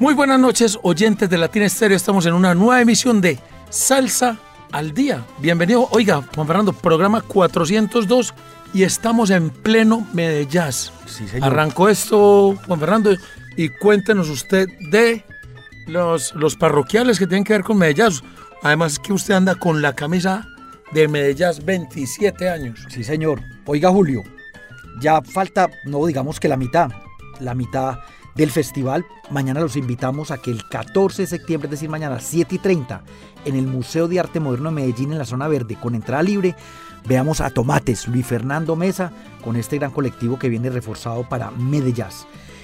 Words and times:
Muy 0.00 0.14
buenas 0.14 0.38
noches, 0.38 0.78
oyentes 0.82 1.28
de 1.28 1.36
Latina 1.36 1.66
Estéreo. 1.66 1.96
Estamos 1.96 2.24
en 2.24 2.32
una 2.32 2.54
nueva 2.54 2.80
emisión 2.80 3.20
de 3.20 3.36
Salsa 3.68 4.38
al 4.70 4.94
Día. 4.94 5.24
Bienvenido. 5.40 5.88
Oiga, 5.90 6.22
Juan 6.36 6.46
Fernando, 6.46 6.72
programa 6.72 7.20
402 7.20 8.32
y 8.72 8.84
estamos 8.84 9.30
en 9.30 9.50
pleno 9.50 10.06
Medellín. 10.12 10.70
Sí, 11.06 11.26
señor. 11.26 11.52
Arrancó 11.52 11.88
esto, 11.88 12.56
Juan 12.68 12.78
Fernando, 12.78 13.10
y 13.56 13.70
cuéntenos 13.70 14.28
usted 14.28 14.68
de 14.92 15.24
los, 15.88 16.32
los 16.36 16.54
parroquiales 16.54 17.18
que 17.18 17.26
tienen 17.26 17.42
que 17.42 17.54
ver 17.54 17.64
con 17.64 17.76
Medellín. 17.76 18.20
Además 18.62 19.00
que 19.00 19.12
usted 19.12 19.34
anda 19.34 19.56
con 19.56 19.82
la 19.82 19.96
camisa 19.96 20.46
de 20.92 21.08
Medellín 21.08 21.64
27 21.64 22.48
años. 22.48 22.86
Sí, 22.88 23.02
señor. 23.02 23.42
Oiga, 23.66 23.90
Julio, 23.90 24.22
ya 25.00 25.20
falta, 25.22 25.68
no 25.86 26.06
digamos 26.06 26.38
que 26.38 26.46
la 26.46 26.56
mitad, 26.56 26.88
la 27.40 27.56
mitad 27.56 27.98
del 28.38 28.50
festival. 28.50 29.04
Mañana 29.30 29.60
los 29.60 29.76
invitamos 29.76 30.30
a 30.30 30.38
que 30.38 30.50
el 30.50 30.66
14 30.66 31.22
de 31.22 31.26
septiembre, 31.26 31.66
es 31.66 31.72
decir, 31.72 31.90
mañana 31.90 32.14
a 32.14 32.18
las 32.18 32.26
7 32.26 32.54
y 32.54 32.58
30, 32.58 33.02
en 33.44 33.56
el 33.56 33.66
Museo 33.66 34.08
de 34.08 34.20
Arte 34.20 34.40
Moderno 34.40 34.70
de 34.70 34.76
Medellín, 34.76 35.12
en 35.12 35.18
la 35.18 35.26
zona 35.26 35.48
verde, 35.48 35.76
con 35.78 35.94
entrada 35.94 36.22
libre, 36.22 36.54
veamos 37.04 37.40
a 37.40 37.50
Tomates, 37.50 38.06
Luis 38.06 38.24
Fernando 38.24 38.76
Mesa, 38.76 39.12
con 39.44 39.56
este 39.56 39.76
gran 39.76 39.90
colectivo 39.90 40.38
que 40.38 40.48
viene 40.48 40.70
reforzado 40.70 41.28
para 41.28 41.50
Medellín. 41.50 42.06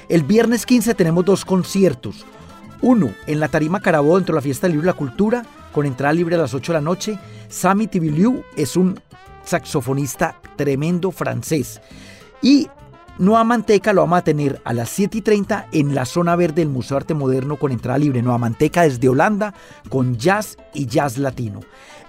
El 0.09 0.23
viernes 0.23 0.65
15 0.65 0.95
tenemos 0.95 1.25
dos 1.25 1.45
conciertos. 1.45 2.25
Uno, 2.81 3.11
en 3.27 3.41
la 3.41 3.49
Tarima 3.49 3.81
Carabó, 3.81 4.17
dentro 4.17 4.35
de 4.35 4.39
la 4.39 4.43
Fiesta 4.43 4.67
del 4.67 4.73
Libro 4.73 4.87
y 4.87 4.93
la 4.93 4.97
Cultura, 4.97 5.45
con 5.73 5.87
entrada 5.87 6.13
libre 6.13 6.37
a 6.37 6.39
las 6.39 6.55
8 6.55 6.73
de 6.73 6.79
la 6.79 6.85
noche. 6.85 7.19
Sami 7.49 7.89
Tibiliu 7.89 8.45
es 8.57 8.77
un 8.77 9.01
saxofonista 9.45 10.37
tremendo 10.57 11.11
francés. 11.11 11.81
Y 12.43 12.69
Nueva 13.17 13.45
Manteca 13.45 13.93
lo 13.93 14.01
vamos 14.01 14.19
a 14.19 14.25
tener 14.25 14.61
a 14.65 14.73
las 14.73 14.89
7 14.91 15.19
y 15.19 15.21
30 15.21 15.69
en 15.71 15.95
la 15.95 16.05
zona 16.05 16.35
verde 16.35 16.63
del 16.63 16.69
Museo 16.69 16.97
de 16.97 17.03
Arte 17.03 17.15
Moderno 17.15 17.57
con 17.57 17.71
entrada 17.71 17.97
libre. 17.97 18.23
Nueva 18.23 18.39
Manteca 18.39 18.83
desde 18.83 19.09
Holanda 19.09 19.55
con 19.89 20.17
jazz 20.17 20.57
y 20.73 20.87
jazz 20.87 21.17
latino. 21.19 21.61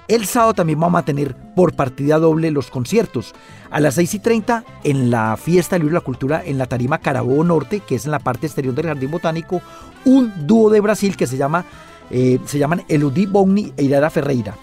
El 0.08 0.26
sábado 0.26 0.56
también 0.56 0.80
vamos 0.80 1.00
a 1.00 1.06
tener 1.06 1.36
por 1.56 1.76
partida 1.76 2.18
doble 2.18 2.50
los 2.50 2.72
conciertos. 2.72 3.34
A 3.70 3.80
las 3.80 3.96
6 3.96 4.16
y 4.16 4.20
30 4.20 4.64
en 4.84 5.12
la 5.12 5.38
Fiesta 5.38 5.76
del 5.76 5.84
Libro 5.84 5.98
y 5.98 6.00
la 6.00 6.06
Cultura 6.06 6.44
en 6.44 6.58
la 6.58 6.66
Tarima 6.66 6.98
Carabobo 6.98 7.44
Norte, 7.44 7.82
que 7.82 7.96
es 7.96 8.06
en 8.06 8.12
la 8.12 8.20
parte 8.20 8.48
exterior 8.48 8.74
del 8.74 8.88
Jardín 8.88 9.12
Botánico, 9.12 9.62
un 10.06 10.48
dúo 10.48 10.72
de 10.72 10.82
Brasil 10.82 11.16
que 11.16 11.28
se 11.28 11.38
llama 11.38 11.66
eh, 12.10 12.40
se 12.46 12.58
llaman 12.58 12.84
Elodie 12.88 13.28
Bogni 13.28 13.74
e 13.78 13.84
Irara 13.84 14.10
Ferreira. 14.10 14.56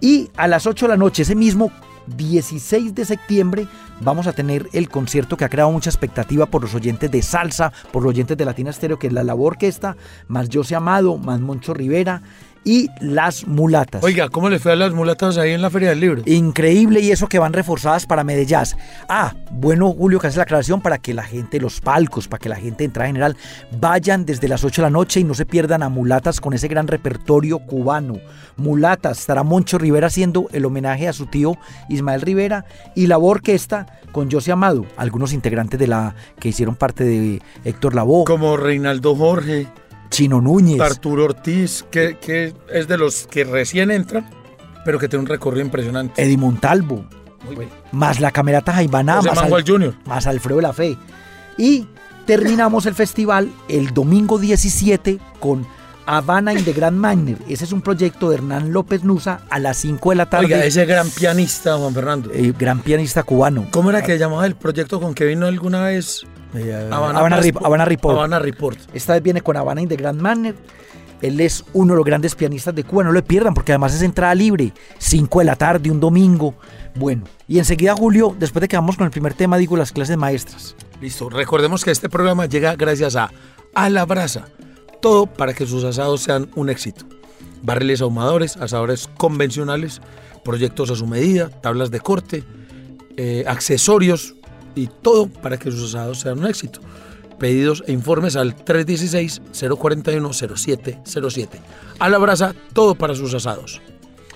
Y 0.00 0.30
a 0.36 0.48
las 0.48 0.66
8 0.66 0.86
de 0.86 0.90
la 0.90 0.96
noche, 0.96 1.22
ese 1.22 1.34
mismo 1.34 1.70
16 2.16 2.94
de 2.94 3.04
septiembre, 3.04 3.66
vamos 4.00 4.26
a 4.26 4.32
tener 4.32 4.68
el 4.72 4.88
concierto 4.88 5.36
que 5.36 5.44
ha 5.44 5.48
creado 5.48 5.70
mucha 5.70 5.90
expectativa 5.90 6.46
por 6.46 6.62
los 6.62 6.74
oyentes 6.74 7.10
de 7.10 7.22
salsa, 7.22 7.72
por 7.92 8.02
los 8.02 8.10
oyentes 8.10 8.36
de 8.36 8.44
Latina 8.44 8.70
Estéreo, 8.70 8.98
que 8.98 9.08
es 9.08 9.12
la 9.12 9.24
Labor 9.24 9.54
Orquesta, 9.54 9.96
más 10.28 10.48
José 10.52 10.74
Amado, 10.74 11.16
más 11.18 11.40
Moncho 11.40 11.74
Rivera 11.74 12.22
y 12.64 12.88
las 13.00 13.46
mulatas. 13.46 14.04
Oiga, 14.04 14.28
¿cómo 14.28 14.50
le 14.50 14.58
fue 14.58 14.72
a 14.72 14.76
las 14.76 14.92
mulatas 14.92 15.38
ahí 15.38 15.52
en 15.52 15.62
la 15.62 15.70
Feria 15.70 15.90
del 15.90 16.00
Libro? 16.00 16.22
Increíble 16.26 17.00
y 17.00 17.10
eso 17.10 17.26
que 17.28 17.38
van 17.38 17.52
reforzadas 17.52 18.06
para 18.06 18.24
Medellín. 18.24 18.50
Ah, 19.08 19.34
bueno, 19.52 19.92
Julio, 19.92 20.18
que 20.18 20.26
hace 20.26 20.38
la 20.38 20.42
aclaración 20.42 20.80
para 20.80 20.98
que 20.98 21.14
la 21.14 21.22
gente, 21.22 21.60
los 21.60 21.80
palcos, 21.80 22.26
para 22.26 22.40
que 22.40 22.48
la 22.48 22.56
gente 22.56 22.84
entra 22.84 23.04
en 23.04 23.12
general, 23.12 23.36
vayan 23.78 24.24
desde 24.24 24.48
las 24.48 24.64
8 24.64 24.82
de 24.82 24.86
la 24.86 24.90
noche 24.90 25.20
y 25.20 25.24
no 25.24 25.34
se 25.34 25.46
pierdan 25.46 25.84
a 25.84 25.88
mulatas 25.88 26.40
con 26.40 26.52
ese 26.52 26.66
gran 26.66 26.88
repertorio 26.88 27.60
cubano. 27.60 28.18
Mulatas, 28.56 29.20
estará 29.20 29.44
Moncho 29.44 29.78
Rivera 29.78 30.08
haciendo 30.08 30.48
el 30.52 30.64
homenaje 30.64 31.06
a 31.06 31.12
su 31.12 31.26
tío 31.26 31.56
Ismael 31.88 32.22
Rivera 32.22 32.64
y 32.96 33.06
la 33.06 33.18
orquesta 33.18 33.86
con 34.10 34.30
José 34.30 34.52
Amado, 34.52 34.84
algunos 34.96 35.32
integrantes 35.32 35.78
de 35.78 35.86
la 35.86 36.14
que 36.38 36.48
hicieron 36.48 36.74
parte 36.74 37.04
de 37.04 37.40
Héctor 37.64 37.94
Lavoe. 37.94 38.24
Como 38.24 38.56
Reinaldo 38.56 39.14
Jorge. 39.14 39.68
Chino 40.10 40.40
Núñez. 40.40 40.80
Arturo 40.80 41.24
Ortiz, 41.24 41.84
que, 41.90 42.18
que, 42.18 42.52
es 42.68 42.88
de 42.88 42.98
los 42.98 43.26
que 43.26 43.44
recién 43.44 43.90
entran, 43.90 44.28
pero 44.84 44.98
que 44.98 45.08
tiene 45.08 45.22
un 45.22 45.28
recorrido 45.28 45.64
impresionante. 45.64 46.22
Eddie 46.22 46.36
Montalvo. 46.36 47.04
Más 47.92 48.20
la 48.20 48.30
camerata 48.30 48.72
Jaibaná. 48.72 49.22
Más, 49.22 49.38
al, 49.38 49.64
Junior. 49.66 49.94
más 50.04 50.26
Alfredo 50.26 50.56
de 50.56 50.62
la 50.62 50.72
Fe. 50.72 50.96
Y 51.56 51.86
terminamos 52.26 52.86
el 52.86 52.94
festival 52.94 53.50
el 53.68 53.94
domingo 53.94 54.38
17 54.38 55.18
con 55.38 55.66
Habana 56.06 56.52
in 56.52 56.64
the 56.64 56.72
Grand 56.72 56.96
Manner. 56.96 57.38
Ese 57.48 57.64
es 57.64 57.72
un 57.72 57.82
proyecto 57.82 58.30
de 58.30 58.36
Hernán 58.36 58.72
López 58.72 59.04
Nusa 59.04 59.42
a 59.48 59.58
las 59.58 59.78
5 59.78 60.10
de 60.10 60.16
la 60.16 60.28
tarde. 60.28 60.46
Oiga, 60.46 60.64
ese 60.64 60.84
gran 60.84 61.08
pianista, 61.08 61.76
Juan 61.76 61.94
Fernando. 61.94 62.30
Eh, 62.32 62.52
gran 62.58 62.80
pianista 62.80 63.22
cubano. 63.22 63.66
¿Cómo 63.70 63.90
era 63.90 64.02
que 64.02 64.18
llamaba 64.18 64.46
el 64.46 64.56
proyecto 64.56 65.00
con 65.00 65.14
que 65.14 65.24
vino 65.24 65.46
alguna 65.46 65.84
vez? 65.84 66.26
Eh, 66.54 66.88
Habana, 66.90 67.36
Rip, 67.38 67.56
Habana, 67.62 67.84
Report. 67.84 68.16
Habana 68.16 68.38
Report. 68.38 68.78
Esta 68.92 69.14
vez 69.14 69.22
viene 69.22 69.40
con 69.40 69.56
Habana 69.56 69.80
in 69.80 69.88
the 69.88 69.96
Grand 69.96 70.20
Manner. 70.20 70.54
Él 71.22 71.38
es 71.40 71.64
uno 71.74 71.92
de 71.92 71.98
los 71.98 72.06
grandes 72.06 72.34
pianistas 72.34 72.74
de 72.74 72.84
Cuba, 72.84 73.04
no 73.04 73.12
lo 73.12 73.22
pierdan 73.22 73.52
porque 73.52 73.72
además 73.72 73.94
es 73.94 74.02
entrada 74.02 74.34
libre, 74.34 74.72
5 74.98 75.40
de 75.40 75.44
la 75.44 75.54
tarde, 75.54 75.90
un 75.90 76.00
domingo. 76.00 76.54
Bueno, 76.94 77.24
y 77.46 77.58
enseguida 77.58 77.94
Julio, 77.94 78.34
después 78.38 78.62
de 78.62 78.68
que 78.68 78.76
vamos 78.76 78.96
con 78.96 79.04
el 79.04 79.10
primer 79.10 79.34
tema, 79.34 79.58
digo 79.58 79.76
las 79.76 79.92
clases 79.92 80.16
maestras. 80.16 80.74
Listo, 81.00 81.28
recordemos 81.28 81.84
que 81.84 81.90
este 81.90 82.08
programa 82.08 82.46
llega 82.46 82.74
gracias 82.74 83.16
a 83.16 83.30
A 83.74 83.90
la 83.90 84.06
Brasa, 84.06 84.48
todo 85.00 85.26
para 85.26 85.52
que 85.52 85.66
sus 85.66 85.84
asados 85.84 86.22
sean 86.22 86.50
un 86.54 86.70
éxito. 86.70 87.04
Barriles 87.62 88.00
ahumadores, 88.00 88.56
asadores 88.56 89.08
convencionales, 89.18 90.00
proyectos 90.42 90.90
a 90.90 90.96
su 90.96 91.06
medida, 91.06 91.50
tablas 91.50 91.90
de 91.90 92.00
corte, 92.00 92.44
eh, 93.18 93.44
accesorios 93.46 94.36
y 94.74 94.86
todo 94.86 95.28
para 95.28 95.58
que 95.58 95.70
sus 95.70 95.94
asados 95.94 96.20
sean 96.20 96.38
un 96.38 96.46
éxito. 96.46 96.80
Pedidos 97.38 97.84
e 97.86 97.92
informes 97.92 98.36
al 98.36 98.56
316-041-0707. 98.56 101.48
A 101.98 102.08
la 102.08 102.16
brasa, 102.18 102.54
todo 102.72 102.94
para 102.94 103.14
sus 103.14 103.34
asados. 103.34 103.82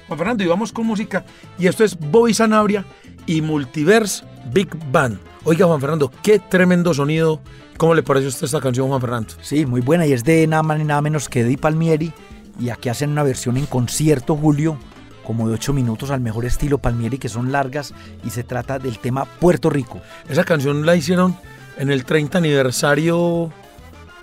Juan 0.07 0.19
Fernando, 0.19 0.45
y 0.45 0.47
vamos 0.47 0.71
con 0.73 0.87
música. 0.87 1.25
Y 1.59 1.67
esto 1.67 1.85
es 1.85 1.99
Bobby 1.99 2.35
Sanabria 2.35 2.85
y 3.27 3.41
Multiverse 3.43 4.25
Big 4.53 4.69
Band. 4.91 5.19
Oiga, 5.45 5.67
Juan 5.67 5.81
Fernando, 5.81 6.11
qué 6.23 6.39
tremendo 6.39 6.95
sonido. 6.95 7.41
¿Cómo 7.77 7.95
le 7.95 8.03
pareció 8.03 8.29
a 8.29 8.31
usted 8.31 8.45
esta 8.45 8.61
canción, 8.61 8.89
Juan 8.89 9.01
Fernando? 9.01 9.35
Sí, 9.41 9.67
muy 9.67 9.81
buena. 9.81 10.07
Y 10.07 10.13
es 10.13 10.25
de 10.25 10.47
nada 10.47 10.63
más 10.63 10.79
ni 10.79 10.85
nada 10.85 11.03
menos 11.03 11.29
que 11.29 11.41
Eddie 11.41 11.59
Palmieri. 11.59 12.13
Y 12.59 12.71
aquí 12.71 12.89
hacen 12.89 13.11
una 13.11 13.23
versión 13.23 13.57
en 13.57 13.67
concierto, 13.67 14.37
Julio, 14.37 14.79
como 15.27 15.49
de 15.49 15.55
8 15.55 15.73
minutos 15.73 16.11
al 16.11 16.21
mejor 16.21 16.45
estilo 16.45 16.79
Palmieri, 16.79 17.19
que 17.19 17.29
son 17.29 17.51
largas. 17.53 17.95
Y 18.25 18.31
se 18.31 18.45
trata 18.45 18.79
del 18.79 18.99
tema 18.99 19.25
Puerto 19.25 19.71
Rico. 19.71 20.01
Esa 20.29 20.45
canción 20.45 20.85
la 20.87 20.95
hicieron 20.97 21.37
en 21.79 21.91
el 21.91 22.05
30 22.05 22.39
aniversario 22.39 23.51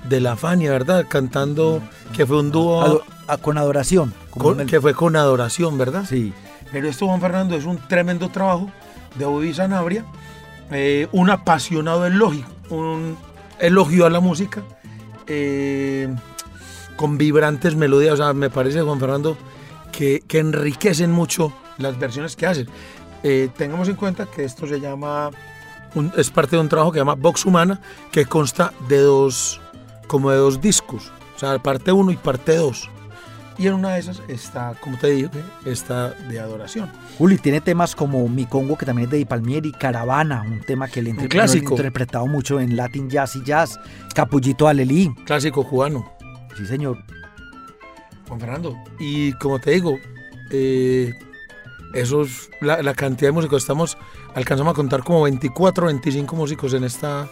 de 0.07 0.19
la 0.19 0.35
Fania, 0.35 0.71
¿verdad? 0.71 1.05
Cantando, 1.07 1.81
que 2.15 2.25
fue 2.25 2.39
un 2.39 2.51
dúo. 2.51 2.81
Ado- 2.81 3.03
con 3.41 3.57
adoración. 3.57 4.13
como 4.29 4.45
con- 4.49 4.61
el- 4.61 4.67
que 4.67 4.81
fue 4.81 4.93
con 4.93 5.15
adoración, 5.15 5.77
¿verdad? 5.77 6.03
Sí. 6.07 6.33
Pero 6.71 6.87
esto, 6.89 7.05
Juan 7.07 7.21
Fernando, 7.21 7.55
es 7.55 7.65
un 7.65 7.77
tremendo 7.87 8.29
trabajo 8.29 8.69
de 9.15 9.25
Bobby 9.25 9.53
Sanabria, 9.53 10.05
eh, 10.71 11.07
un 11.13 11.29
apasionado 11.29 12.05
elogio, 12.05 12.45
un 12.69 13.17
elogio 13.59 14.05
a 14.05 14.09
la 14.09 14.19
música, 14.19 14.63
eh, 15.27 16.13
con 16.97 17.17
vibrantes 17.17 17.75
melodías. 17.75 18.13
O 18.13 18.17
sea, 18.17 18.33
me 18.33 18.49
parece, 18.49 18.81
Juan 18.81 18.99
Fernando, 18.99 19.37
que, 19.91 20.21
que 20.27 20.39
enriquecen 20.39 21.11
mucho 21.11 21.53
las 21.77 21.97
versiones 21.99 22.35
que 22.35 22.45
hacen. 22.47 22.67
Eh, 23.23 23.49
tengamos 23.55 23.87
en 23.87 23.95
cuenta 23.95 24.25
que 24.25 24.43
esto 24.43 24.65
se 24.67 24.79
llama, 24.79 25.29
un- 25.95 26.11
es 26.17 26.29
parte 26.31 26.55
de 26.55 26.61
un 26.61 26.69
trabajo 26.69 26.91
que 26.91 26.97
se 26.97 27.01
llama 27.01 27.15
Vox 27.15 27.45
Humana, 27.45 27.79
que 28.11 28.25
consta 28.25 28.73
de 28.87 28.99
dos, 28.99 29.61
como 30.07 30.31
de 30.31 30.37
dos 30.37 30.59
discos, 30.61 31.11
o 31.35 31.39
sea, 31.39 31.57
parte 31.59 31.91
1 31.91 32.11
y 32.11 32.17
parte 32.17 32.55
2. 32.55 32.89
Y 33.57 33.67
en 33.67 33.73
una 33.75 33.89
de 33.89 33.99
esas 33.99 34.23
está, 34.27 34.73
como 34.81 34.97
te 34.97 35.07
dije, 35.11 35.29
está 35.65 36.09
de 36.11 36.39
adoración. 36.39 36.89
Juli 37.19 37.37
tiene 37.37 37.61
temas 37.61 37.95
como 37.95 38.27
Mi 38.27 38.45
Congo, 38.45 38.75
que 38.75 38.87
también 38.87 39.05
es 39.07 39.11
de 39.11 39.17
Di 39.17 39.25
Palmieri, 39.25 39.71
Caravana, 39.71 40.41
un 40.41 40.61
tema 40.61 40.87
que 40.87 41.03
le 41.03 41.13
clásico. 41.27 41.73
he 41.73 41.77
interpretado 41.77 42.25
mucho 42.25 42.59
en 42.59 42.75
Latin 42.75 43.07
Jazz 43.09 43.35
y 43.35 43.43
Jazz, 43.43 43.79
Capullito 44.15 44.67
Alelí. 44.67 45.13
Clásico 45.25 45.63
cubano. 45.67 46.11
Sí, 46.57 46.65
señor. 46.65 46.97
Juan 48.31 48.39
Fernando. 48.39 48.77
Y 48.97 49.33
como 49.33 49.59
te 49.59 49.71
digo, 49.71 49.99
eh, 50.51 51.13
eso 51.93 52.21
es 52.21 52.49
la, 52.61 52.93
cantidad 52.93 53.27
de 53.27 53.33
músicos. 53.33 53.63
Estamos, 53.63 53.97
alcanzamos 54.33 54.71
a 54.71 54.75
contar 54.75 55.03
como 55.03 55.23
24, 55.23 55.87
25 55.87 56.33
músicos 56.37 56.73
en 56.73 56.85
esta, 56.85 57.27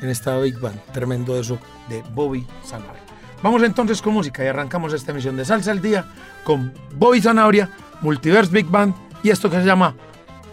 en 0.00 0.08
esta 0.08 0.38
Big 0.38 0.58
Band. 0.58 0.80
Tremendo 0.94 1.38
eso 1.38 1.58
de 1.90 2.02
Bobby 2.14 2.46
Sanabria. 2.64 3.02
Vamos 3.42 3.62
entonces 3.62 4.00
con 4.00 4.14
música 4.14 4.42
y 4.42 4.46
arrancamos 4.46 4.94
esta 4.94 5.12
emisión 5.12 5.36
de 5.36 5.44
Salsa 5.44 5.70
al 5.70 5.82
Día 5.82 6.06
con 6.44 6.72
Bobby 6.94 7.20
Sanabria, 7.20 7.68
Multiverse 8.00 8.50
Big 8.50 8.66
Band 8.66 8.94
y 9.22 9.28
esto 9.28 9.50
que 9.50 9.56
se 9.56 9.66
llama 9.66 9.94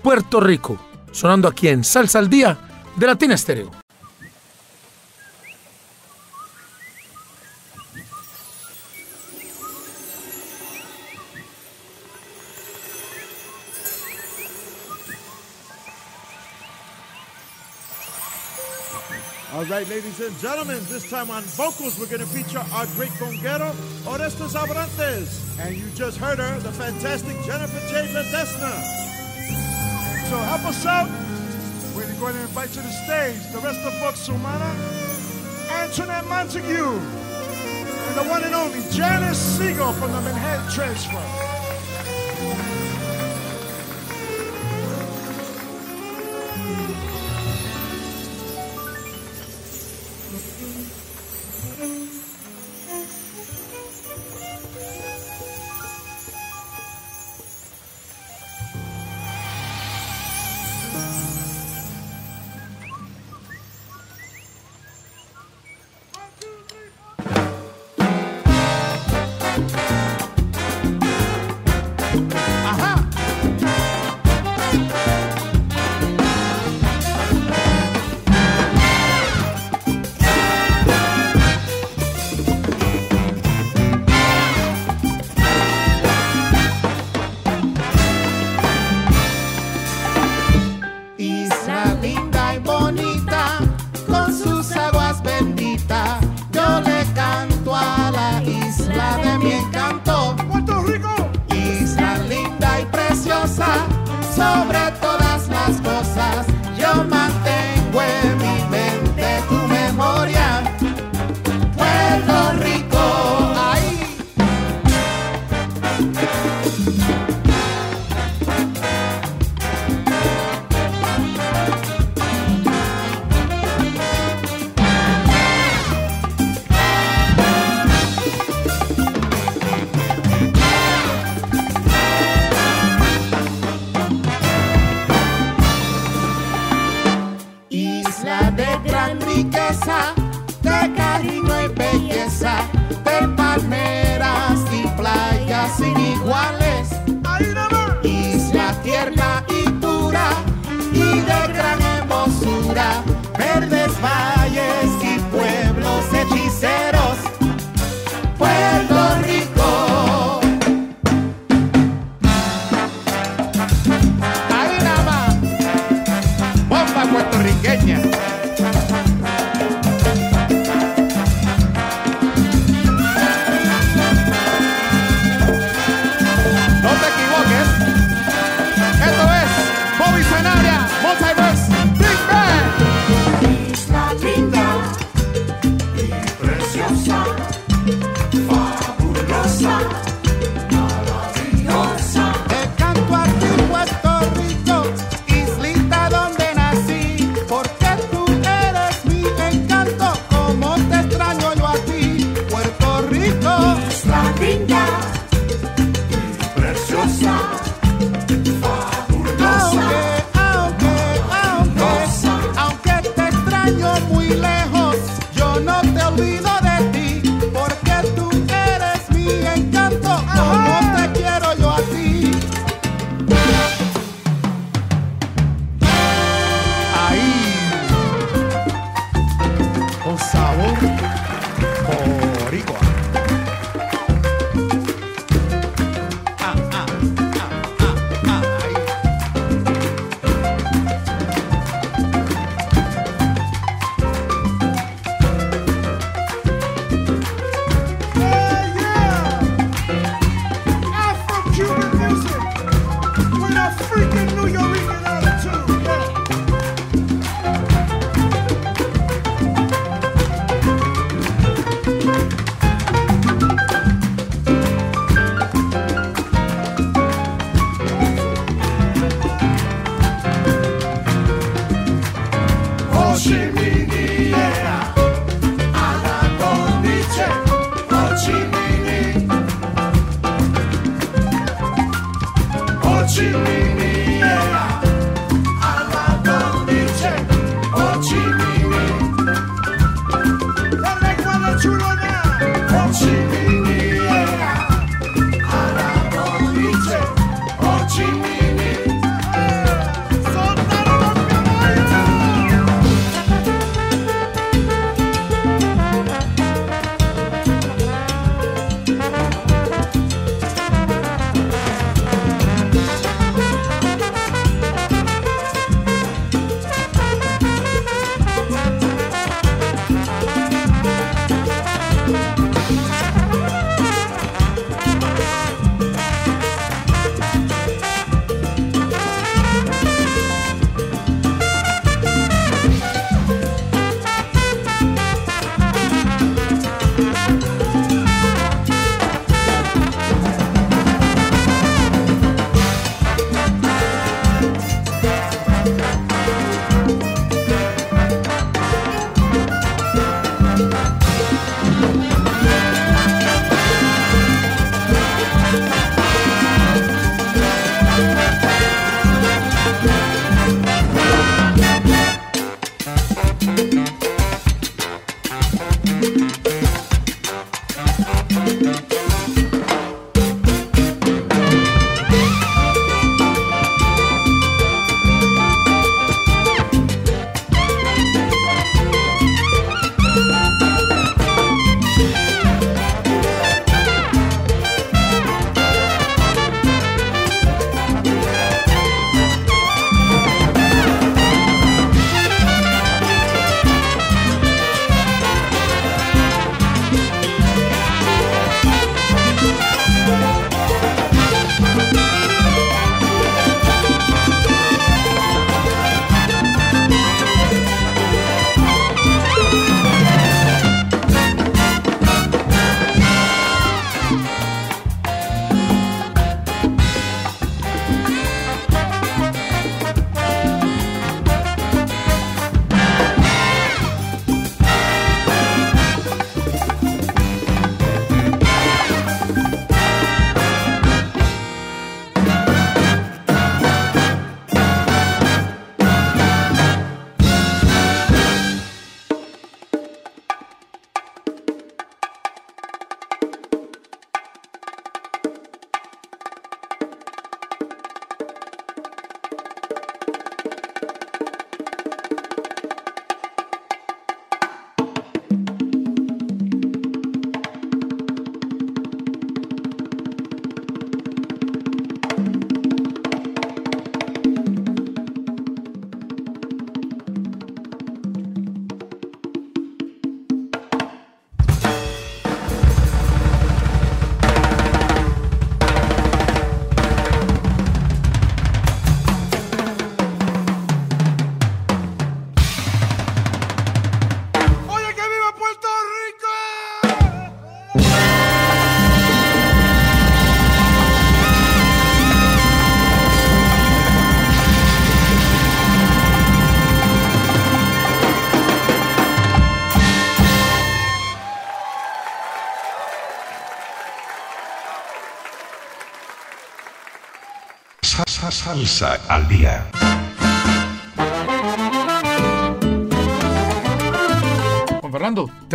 Puerto 0.04 0.42
Rico, 0.42 0.78
sonando 1.14 1.48
aquí 1.48 1.70
en 1.70 1.86
Salsa 1.86 2.20
al 2.20 2.30
Día 2.30 2.58
de 2.98 3.08
Latina 3.08 3.36
Estéreo. 3.36 3.85
All 19.66 19.72
right, 19.72 19.90
ladies 19.90 20.20
and 20.20 20.38
gentlemen, 20.38 20.78
this 20.90 21.10
time 21.10 21.32
on 21.32 21.42
vocals, 21.58 21.98
we're 22.00 22.06
going 22.06 22.20
to 22.20 22.28
feature 22.28 22.64
our 22.72 22.86
great 22.94 23.10
conguero, 23.18 23.74
Orestes 24.06 24.54
Abrantes. 24.54 25.58
And 25.60 25.76
you 25.76 25.90
just 25.96 26.20
heard 26.20 26.38
her, 26.38 26.60
the 26.60 26.72
fantastic 26.72 27.36
Jennifer 27.44 27.80
J. 27.90 28.06
Ledesma. 28.14 28.70
So 30.30 30.38
help 30.38 30.66
us 30.66 30.86
out. 30.86 31.10
We're 31.96 32.06
going 32.20 32.36
to 32.36 32.42
invite 32.42 32.76
you 32.76 32.76
to 32.76 32.82
the 32.84 32.94
stage 32.94 33.42
the 33.54 33.60
rest 33.60 33.80
of 33.80 33.98
Vox 34.02 34.28
Sumana, 34.28 34.70
Antoinette 35.72 36.28
Montague, 36.28 37.00
and 37.00 38.16
the 38.16 38.30
one 38.30 38.44
and 38.44 38.54
only 38.54 38.84
Janice 38.92 39.40
Siegel 39.40 39.94
from 39.94 40.12
the 40.12 40.22
Manhattan 40.22 40.72
Transfer. 40.72 41.65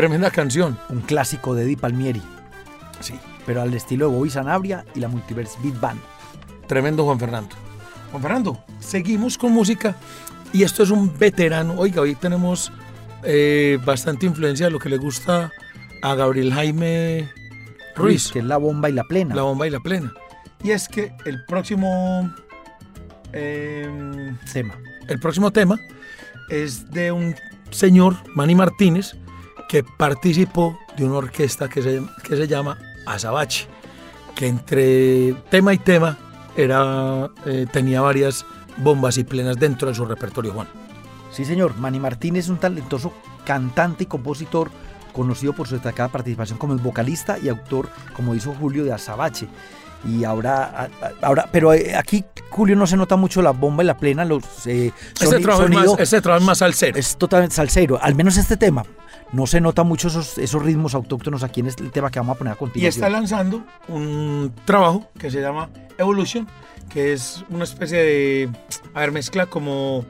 tremenda 0.00 0.30
canción. 0.30 0.78
Un 0.88 1.02
clásico 1.02 1.54
de 1.54 1.66
Di 1.66 1.76
Palmieri, 1.76 2.22
Sí, 3.00 3.12
pero 3.44 3.60
al 3.60 3.74
estilo 3.74 4.08
de 4.08 4.16
Bobby 4.16 4.30
Sanabria 4.30 4.82
y 4.94 5.00
la 5.00 5.08
Multiverse 5.08 5.58
Beat 5.62 5.78
Band. 5.78 6.00
tremendo 6.66 7.04
Juan 7.04 7.18
Fernando. 7.20 7.54
Juan 8.10 8.22
Fernando, 8.22 8.64
seguimos 8.78 9.36
con 9.36 9.52
música 9.52 9.94
y 10.54 10.62
esto 10.62 10.84
es 10.84 10.90
un 10.90 11.18
veterano. 11.18 11.74
Oiga, 11.76 12.00
hoy 12.00 12.14
tenemos 12.14 12.72
eh, 13.24 13.78
bastante 13.84 14.24
influencia 14.24 14.66
de 14.66 14.72
lo 14.72 14.78
que 14.78 14.88
le 14.88 14.96
gusta 14.96 15.52
a 16.00 16.14
Gabriel 16.14 16.54
Jaime 16.54 17.28
Ruiz, 17.94 18.32
que 18.32 18.38
es 18.38 18.44
la 18.46 18.56
bomba 18.56 18.88
y 18.88 18.94
la 18.94 19.04
plena. 19.04 19.34
la 19.34 19.42
bomba 19.42 19.66
y 19.66 19.70
la 19.70 19.80
plena. 19.80 20.14
Y 20.64 20.70
es 20.70 20.88
que 20.88 21.12
el 21.26 21.44
próximo, 21.44 22.32
eh, 23.34 24.32
tema. 24.50 24.78
el 25.08 25.20
próximo 25.20 25.50
tema 25.50 25.78
es 26.48 26.90
de 26.90 27.12
un 27.12 27.34
señor, 27.70 28.16
Manny 28.34 28.54
Martínez, 28.54 29.14
que 29.70 29.84
participó 29.84 30.76
de 30.96 31.04
una 31.04 31.18
orquesta 31.18 31.68
que 31.68 31.80
se, 31.80 32.02
que 32.24 32.36
se 32.36 32.48
llama 32.48 32.76
Azabache, 33.06 33.68
que 34.34 34.48
entre 34.48 35.32
tema 35.48 35.72
y 35.72 35.78
tema 35.78 36.18
era, 36.56 37.30
eh, 37.46 37.68
tenía 37.70 38.00
varias 38.00 38.44
bombas 38.78 39.16
y 39.16 39.22
plenas 39.22 39.60
dentro 39.60 39.86
de 39.86 39.94
su 39.94 40.04
repertorio, 40.04 40.52
Juan. 40.52 40.66
Sí, 41.30 41.44
señor. 41.44 41.76
Manny 41.76 42.00
Martínez 42.00 42.46
es 42.46 42.50
un 42.50 42.58
talentoso 42.58 43.12
cantante 43.44 44.02
y 44.02 44.06
compositor 44.06 44.72
conocido 45.12 45.52
por 45.52 45.68
su 45.68 45.74
destacada 45.74 46.08
participación 46.08 46.58
como 46.58 46.76
vocalista 46.76 47.38
y 47.38 47.48
autor, 47.48 47.90
como 48.12 48.34
hizo 48.34 48.52
Julio 48.52 48.84
de 48.84 48.92
Azabache. 48.92 49.46
Y 50.08 50.24
ahora, 50.24 50.88
ahora, 51.20 51.48
pero 51.52 51.74
eh, 51.74 51.94
aquí 51.94 52.24
Julio 52.48 52.74
no 52.74 52.86
se 52.86 52.96
nota 52.96 53.16
mucho 53.16 53.42
la 53.42 53.50
bomba 53.50 53.82
y 53.82 53.86
la 53.86 53.98
plena, 53.98 54.24
los 54.24 54.44
eh, 54.66 54.92
Este 55.20 55.40
trabajo, 55.40 55.64
es 55.64 55.70
más, 55.70 55.98
este 55.98 56.20
trabajo 56.22 56.40
es 56.40 56.46
más 56.46 56.58
salsero. 56.58 56.98
es 56.98 57.16
totalmente 57.16 57.54
salsero, 57.54 58.02
al 58.02 58.14
menos 58.14 58.36
este 58.36 58.56
tema. 58.56 58.84
No 59.32 59.46
se 59.46 59.60
nota 59.60 59.84
mucho 59.84 60.08
esos, 60.08 60.38
esos 60.38 60.62
ritmos 60.62 60.94
autóctonos 60.94 61.44
aquí 61.44 61.60
en 61.60 61.66
este, 61.66 61.84
el 61.84 61.92
tema 61.92 62.10
que 62.10 62.18
vamos 62.18 62.34
a 62.34 62.38
poner 62.38 62.52
a 62.52 62.56
y 62.56 62.58
continuación. 62.58 63.04
está 63.04 63.10
lanzando 63.10 63.64
un 63.86 64.52
trabajo 64.64 65.08
que 65.18 65.30
se 65.30 65.40
llama 65.40 65.70
Evolution, 65.98 66.48
que 66.88 67.12
es 67.12 67.44
una 67.50 67.64
especie 67.64 67.98
de, 67.98 68.50
a 68.94 69.00
ver, 69.00 69.12
mezcla 69.12 69.46
como, 69.46 70.04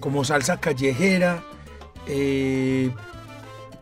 como 0.00 0.24
salsa 0.24 0.58
callejera, 0.58 1.42
eh, 2.06 2.90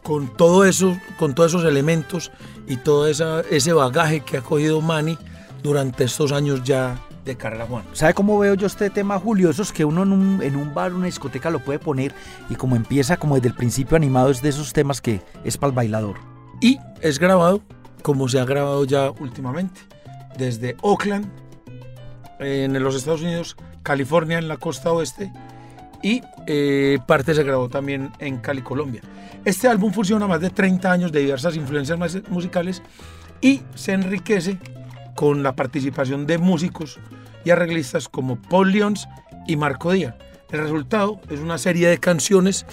con 0.03 0.29
todo 0.29 0.65
eso, 0.65 0.97
con 1.19 1.35
todos 1.35 1.53
esos 1.53 1.65
elementos 1.65 2.31
y 2.69 2.77
todo 2.77 3.09
esa, 3.09 3.41
ese 3.51 3.73
bagaje 3.73 4.21
que 4.21 4.37
ha 4.37 4.43
cogido 4.43 4.81
Manny 4.81 5.19
durante 5.63 6.05
estos 6.05 6.33
años 6.33 6.63
ya 6.65 6.99
de 7.25 7.37
carrera, 7.37 7.67
Juan. 7.67 7.85
¿Sabe 7.93 8.15
cómo 8.15 8.39
veo 8.39 8.55
yo 8.55 8.67
este 8.67 8.91
tema, 8.91 9.19
Julio? 9.19 9.51
Esos 9.51 9.73
que 9.73 9.85
uno 9.85 10.03
en 10.03 10.13
un, 10.13 10.43
en 10.43 10.57
un 10.57 10.73
bar, 10.73 10.95
una 10.95 11.07
discoteca 11.07 11.51
lo 11.51 11.61
puede 11.61 11.79
poner 11.79 12.15
y 12.49 12.55
como 12.55 12.77
empieza 12.77 13.17
como 13.17 13.35
desde 13.35 13.49
el 13.49 13.55
principio 13.55 13.97
animado 13.97 14.31
es 14.31 14.41
de 14.41 14.49
esos 14.49 14.73
temas 14.73 15.01
que 15.01 15.21
es 15.45 15.57
para 15.57 15.71
el 15.71 15.77
bailador. 15.77 16.17
Y 16.61 16.79
es 17.01 17.19
grabado 17.19 17.63
como 18.03 18.29
se 18.29 18.41
ha 18.41 18.45
grabado 18.45 18.85
ya 18.85 19.11
últimamente, 19.11 19.81
desde 20.37 20.77
Oakland, 20.83 21.31
en 22.39 22.81
los 22.83 22.95
Estados 22.95 23.23
Unidos, 23.23 23.57
California, 23.83 24.39
en 24.39 24.49
la 24.49 24.57
costa 24.57 24.93
oeste, 24.93 25.33
y 26.03 26.23
eh, 26.47 26.99
parte 27.07 27.35
se 27.35 27.43
grabó 27.43 27.69
también 27.69 28.11
en 28.19 28.39
Cali, 28.39 28.63
Colombia. 28.63 29.03
Este 29.45 29.69
álbum 29.69 29.93
fusiona 29.93 30.27
más 30.27 30.41
de 30.41 30.51
30 30.51 30.91
años 30.91 31.13
de 31.13 31.21
diversas 31.21 31.57
influencias 31.57 31.99
musicales 32.29 32.83
y 33.41 33.63
se 33.75 33.93
enriquece 33.93 34.59
con 35.19 35.43
la 35.43 35.57
participación 35.57 36.29
de 36.29 36.39
músicos 36.39 37.01
y 37.45 37.51
arreglistas 37.51 38.09
como 38.09 38.37
Paul 38.41 38.71
Lyons 38.71 39.09
y 39.49 39.57
Marco 39.57 39.91
Díaz. 39.91 40.15
El 40.53 40.61
resultado 40.61 41.21
es 41.29 41.41
una 41.41 41.59
serie 41.59 41.89
de 41.89 41.99
canciones 41.99 42.65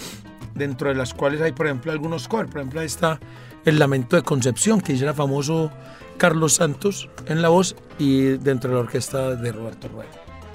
dentro 0.54 0.88
de 0.88 0.94
las 0.94 1.12
cuales 1.12 1.40
hay, 1.40 1.50
por 1.50 1.66
ejemplo, 1.66 1.90
algunos 1.90 2.28
covers. 2.28 2.48
Por 2.48 2.60
ejemplo, 2.60 2.78
ahí 2.78 2.86
está 2.86 3.18
El 3.64 3.80
Lamento 3.80 4.14
de 4.14 4.22
Concepción, 4.22 4.80
que 4.80 4.92
hiciera 4.92 5.12
famoso 5.12 5.72
Carlos 6.18 6.52
Santos 6.52 7.10
en 7.26 7.42
la 7.42 7.48
voz 7.48 7.74
y 7.98 8.36
dentro 8.38 8.70
de 8.70 8.76
la 8.76 8.82
orquesta 8.82 9.34
de 9.34 9.50
Roberto 9.50 9.88
Rueda. 9.88 10.10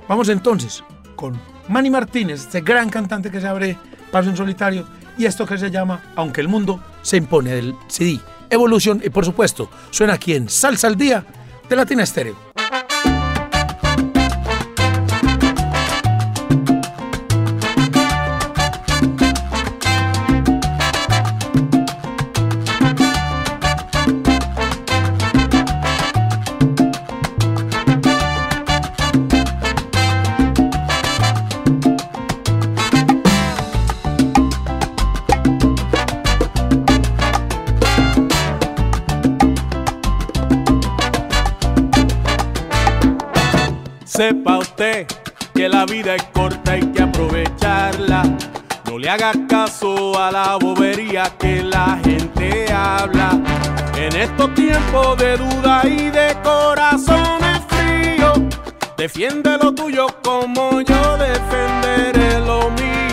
Vamos 0.07 0.29
entonces 0.29 0.86
con 1.17 1.38
Manny 1.67 1.89
Martínez, 1.89 2.39
este 2.39 2.62
gran 2.62 2.89
cantante 2.89 3.29
que 3.29 3.41
se 3.41 3.48
abre 3.48 3.77
paso 4.13 4.29
en 4.29 4.38
solitario, 4.38 4.86
y 5.17 5.25
esto 5.25 5.45
que 5.45 5.57
se 5.57 5.69
llama 5.69 6.01
Aunque 6.15 6.39
el 6.39 6.48
mundo 6.48 6.81
se 7.01 7.17
impone 7.17 7.53
del 7.53 7.75
CD. 7.89 8.17
Evolution 8.50 9.01
y 9.03 9.10
por 9.10 9.25
supuesto 9.25 9.69
suena 9.89 10.13
aquí 10.13 10.36
en 10.36 10.48
Salsa 10.48 10.88
al 10.88 10.95
Día 10.95 11.25
Τι 11.68 11.96
να 11.96 12.06
στείλετε. 12.06 12.50
Sepa 44.21 44.59
usted 44.59 45.07
que 45.55 45.67
la 45.67 45.83
vida 45.83 46.13
es 46.13 46.21
corta 46.25 46.77
y 46.77 46.81
que 46.91 47.01
aprovecharla. 47.01 48.21
No 48.85 48.99
le 48.99 49.09
haga 49.09 49.31
caso 49.49 50.15
a 50.15 50.31
la 50.31 50.57
bobería 50.57 51.23
que 51.39 51.63
la 51.63 51.99
gente 52.03 52.71
habla. 52.71 53.31
En 53.95 54.15
estos 54.15 54.53
tiempos 54.53 55.17
de 55.17 55.37
duda 55.37 55.81
y 55.85 56.11
de 56.11 56.37
corazones 56.43 57.61
fríos, 57.67 58.41
defiende 58.95 59.57
lo 59.57 59.73
tuyo 59.73 60.05
como 60.23 60.81
yo 60.81 61.17
defenderé 61.17 62.41
lo 62.41 62.69
mío. 62.69 63.11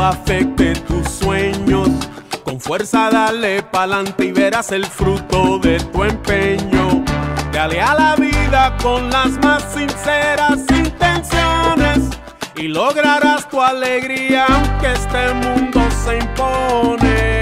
Afecte 0.00 0.74
tus 0.74 1.08
sueños. 1.08 1.88
Con 2.44 2.60
fuerza 2.60 3.10
dale 3.10 3.62
pa'lante 3.62 4.26
y 4.26 4.32
verás 4.32 4.72
el 4.72 4.84
fruto 4.84 5.58
de 5.58 5.78
tu 5.80 6.04
empeño. 6.04 7.04
Dale 7.52 7.80
a 7.80 7.94
la 7.94 8.16
vida 8.16 8.76
con 8.82 9.10
las 9.10 9.30
más 9.42 9.64
sinceras 9.74 10.60
intenciones 10.70 12.10
y 12.56 12.68
lograrás 12.68 13.48
tu 13.48 13.60
alegría 13.60 14.46
aunque 14.48 14.92
este 14.92 15.34
mundo 15.34 15.80
se 16.04 16.18
impone. 16.18 17.33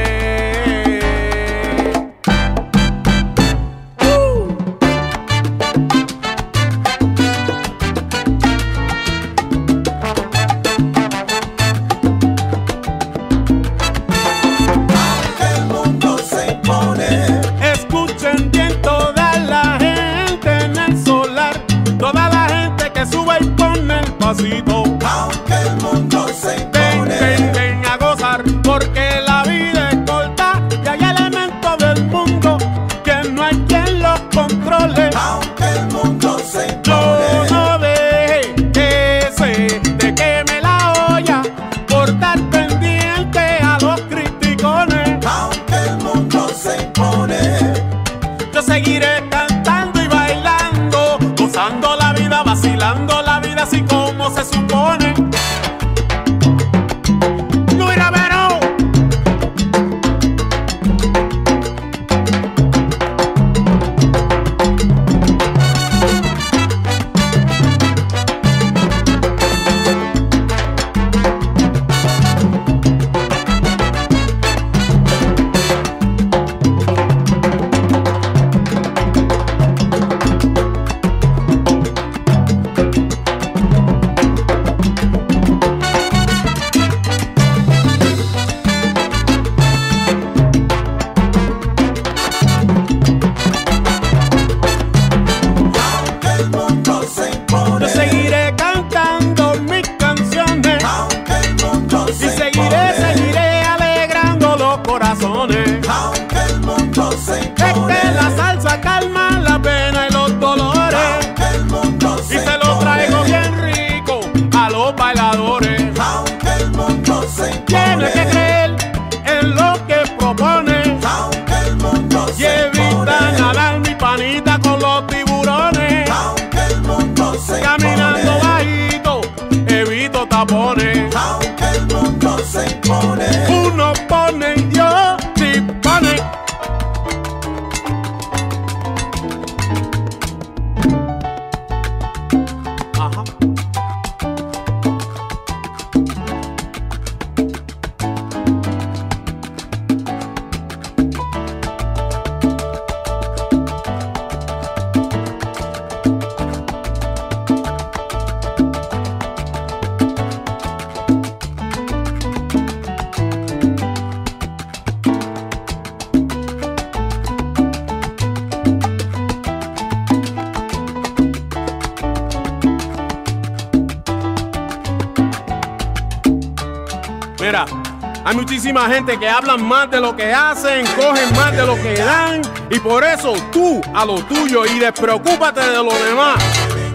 Lo 180.03 180.17
que 180.17 180.35
hacen, 180.35 180.85
cogen 180.97 181.33
más 181.37 181.53
de 181.53 181.65
lo 181.65 181.77
que 181.77 181.95
dan, 181.95 182.43
y 182.69 182.81
por 182.81 183.05
eso 183.05 183.35
tú 183.53 183.81
a 183.95 184.05
lo 184.05 184.17
tuyo 184.25 184.67
y 184.67 184.81
despreocúpate 184.81 185.61
de 185.61 185.77
lo 185.77 185.95
demás. 186.05 186.43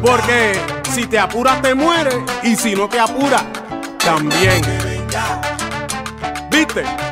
Porque 0.02 0.52
si 0.93 1.06
te 1.06 1.17
apuras 1.17 1.62
te 1.62 1.74
mueres, 1.74 2.17
y 2.43 2.58
si 2.58 2.76
no 2.76 2.89
te 2.89 3.00
apuras, 3.00 3.43
también. 3.98 4.62
¿Viste? 6.52 7.07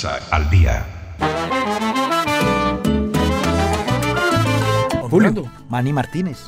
Salsa 0.00 0.18
al 0.34 0.48
día. 0.48 0.86
Fernando, 5.10 5.50
Manny 5.68 5.92
Martínez. 5.92 6.38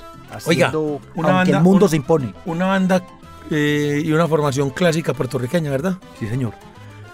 Oiga, 0.46 0.70
una 0.74 0.94
aunque 1.14 1.22
banda- 1.52 1.58
el 1.58 1.62
mundo 1.62 1.84
un- 1.86 1.90
se 1.90 1.96
impone. 1.96 2.32
Una 2.46 2.66
banda 2.66 3.02
eh, 3.50 4.00
y 4.04 4.10
una 4.12 4.26
formación 4.26 4.70
clásica 4.70 5.12
puertorriqueña, 5.12 5.70
¿verdad? 5.70 5.98
Sí, 6.18 6.26
señor. 6.28 6.54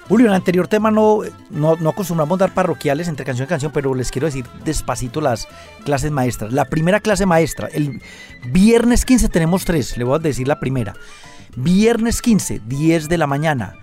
Julio, 0.08 0.26
en 0.26 0.30
el 0.32 0.36
anterior 0.36 0.68
tema 0.68 0.92
no, 0.92 1.22
no, 1.50 1.74
no 1.76 1.90
acostumbramos 1.90 2.38
dar 2.38 2.54
parroquiales 2.54 3.08
entre 3.08 3.26
canción 3.26 3.46
y 3.46 3.48
canción, 3.48 3.72
pero 3.72 3.92
les 3.94 4.12
quiero 4.12 4.26
decir 4.26 4.46
despacito 4.64 5.20
las 5.20 5.48
clases 5.84 6.12
maestras. 6.12 6.52
La 6.52 6.66
primera 6.66 7.00
clase 7.00 7.26
maestra, 7.26 7.68
el 7.72 8.00
viernes 8.52 9.04
15 9.04 9.28
tenemos 9.28 9.64
tres, 9.64 9.96
le 9.96 10.04
voy 10.04 10.14
a 10.16 10.18
decir 10.20 10.46
la 10.46 10.60
primera. 10.60 10.94
Viernes 11.56 12.22
15, 12.22 12.60
10 12.64 13.08
de 13.08 13.18
la 13.18 13.26
mañana, 13.26 13.74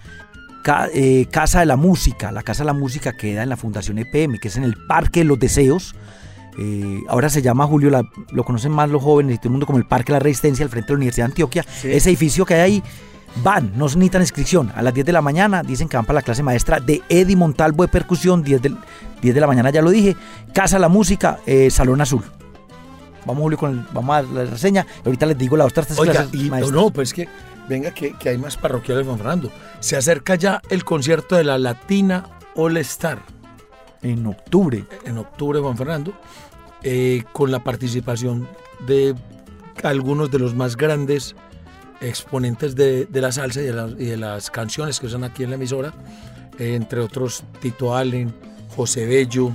Ca- 0.65 0.89
eh, 0.91 1.27
Casa 1.29 1.59
de 1.59 1.67
la 1.67 1.75
Música. 1.75 2.31
La 2.31 2.41
Casa 2.41 2.63
de 2.63 2.65
la 2.65 2.73
Música 2.73 3.13
queda 3.15 3.43
en 3.43 3.49
la 3.49 3.55
Fundación 3.55 3.99
EPM, 3.99 4.39
que 4.39 4.47
es 4.47 4.57
en 4.57 4.63
el 4.63 4.73
Parque 4.87 5.19
de 5.19 5.25
los 5.25 5.37
Deseos. 5.39 5.93
Eh, 6.57 7.01
ahora 7.07 7.29
se 7.29 7.43
llama 7.43 7.67
Julio, 7.67 7.91
la- 7.91 8.01
lo 8.31 8.43
conocen 8.43 8.71
más 8.71 8.89
los 8.89 9.03
jóvenes 9.03 9.35
y 9.35 9.37
todo 9.37 9.49
el 9.49 9.51
mundo 9.51 9.67
como 9.67 9.77
el 9.77 9.85
Parque 9.85 10.11
de 10.11 10.13
la 10.17 10.23
Resistencia, 10.23 10.63
al 10.65 10.71
frente 10.71 10.87
de 10.87 10.93
la 10.93 10.97
Universidad 10.97 11.27
de 11.27 11.31
Antioquia. 11.33 11.63
Ese 11.83 12.09
edificio 12.09 12.45
que 12.47 12.55
hay 12.55 12.61
ahí, 12.61 12.83
van, 13.43 13.73
no 13.75 13.87
se 13.89 13.97
necesitan 13.99 14.21
inscripción. 14.23 14.71
A 14.75 14.81
las 14.81 14.91
10 14.91 15.05
de 15.05 15.11
la 15.13 15.21
mañana 15.21 15.61
dicen 15.61 15.87
que 15.87 15.97
van 15.97 16.05
para 16.07 16.15
la 16.19 16.21
clase 16.23 16.41
maestra 16.41 16.79
de 16.79 17.03
Eddie 17.09 17.35
Montalvo 17.35 17.83
de 17.83 17.89
percusión, 17.89 18.41
10 18.41 18.59
de, 18.63 18.73
10 19.21 19.35
de 19.35 19.41
la 19.41 19.45
mañana 19.45 19.69
ya 19.69 19.83
lo 19.83 19.91
dije. 19.91 20.15
Casa 20.51 20.77
de 20.77 20.81
la 20.81 20.89
Música, 20.89 21.37
eh, 21.45 21.69
Salón 21.69 22.01
Azul. 22.01 22.23
Vamos, 23.27 23.41
Julio, 23.43 23.57
con 23.59 23.71
el- 23.71 23.85
vamos 23.93 24.15
a 24.15 24.21
dar 24.23 24.31
la 24.31 24.45
reseña. 24.45 24.85
Ahorita 25.05 25.25
les 25.27 25.37
digo 25.37 25.57
las 25.57 25.67
otras 25.67 25.85
tres 25.87 25.99
Oiga, 25.99 26.13
clases 26.13 26.33
y 26.33 26.43
no, 26.45 26.49
maestras. 26.49 26.71
no, 26.73 26.89
pues 26.91 27.13
que 27.13 27.27
venga 27.69 27.91
que, 27.91 28.13
que 28.17 28.29
hay 28.29 28.37
más 28.37 28.57
parroquiales, 28.57 29.05
Juan 29.05 29.17
Fernando. 29.17 29.51
Se 29.79 29.95
acerca 29.97 30.35
ya 30.35 30.61
el 30.69 30.83
concierto 30.83 31.35
de 31.35 31.43
la 31.43 31.57
Latina 31.57 32.25
All 32.55 32.77
Star 32.77 33.19
En 34.01 34.25
octubre. 34.27 34.85
en 35.05 35.17
octubre, 35.17 35.59
Juan 35.59 35.77
Fernando, 35.77 36.13
eh, 36.83 37.23
con 37.33 37.51
la 37.51 37.63
participación 37.63 38.47
de 38.87 39.15
algunos 39.83 40.29
de 40.31 40.39
los 40.39 40.53
más 40.55 40.77
grandes 40.77 41.35
exponentes 42.01 42.75
de, 42.75 43.05
de 43.05 43.21
la 43.21 43.31
salsa 43.31 43.61
y 43.61 43.65
de, 43.65 43.73
las- 43.73 43.91
y 43.91 44.05
de 44.05 44.17
las 44.17 44.51
canciones 44.51 44.99
que 44.99 45.07
usan 45.07 45.23
aquí 45.23 45.43
en 45.43 45.49
la 45.49 45.55
emisora, 45.55 45.93
eh, 46.59 46.75
entre 46.75 46.99
otros 47.01 47.43
Tito 47.61 47.95
Allen, 47.95 48.33
José 48.75 49.05
Bello, 49.05 49.51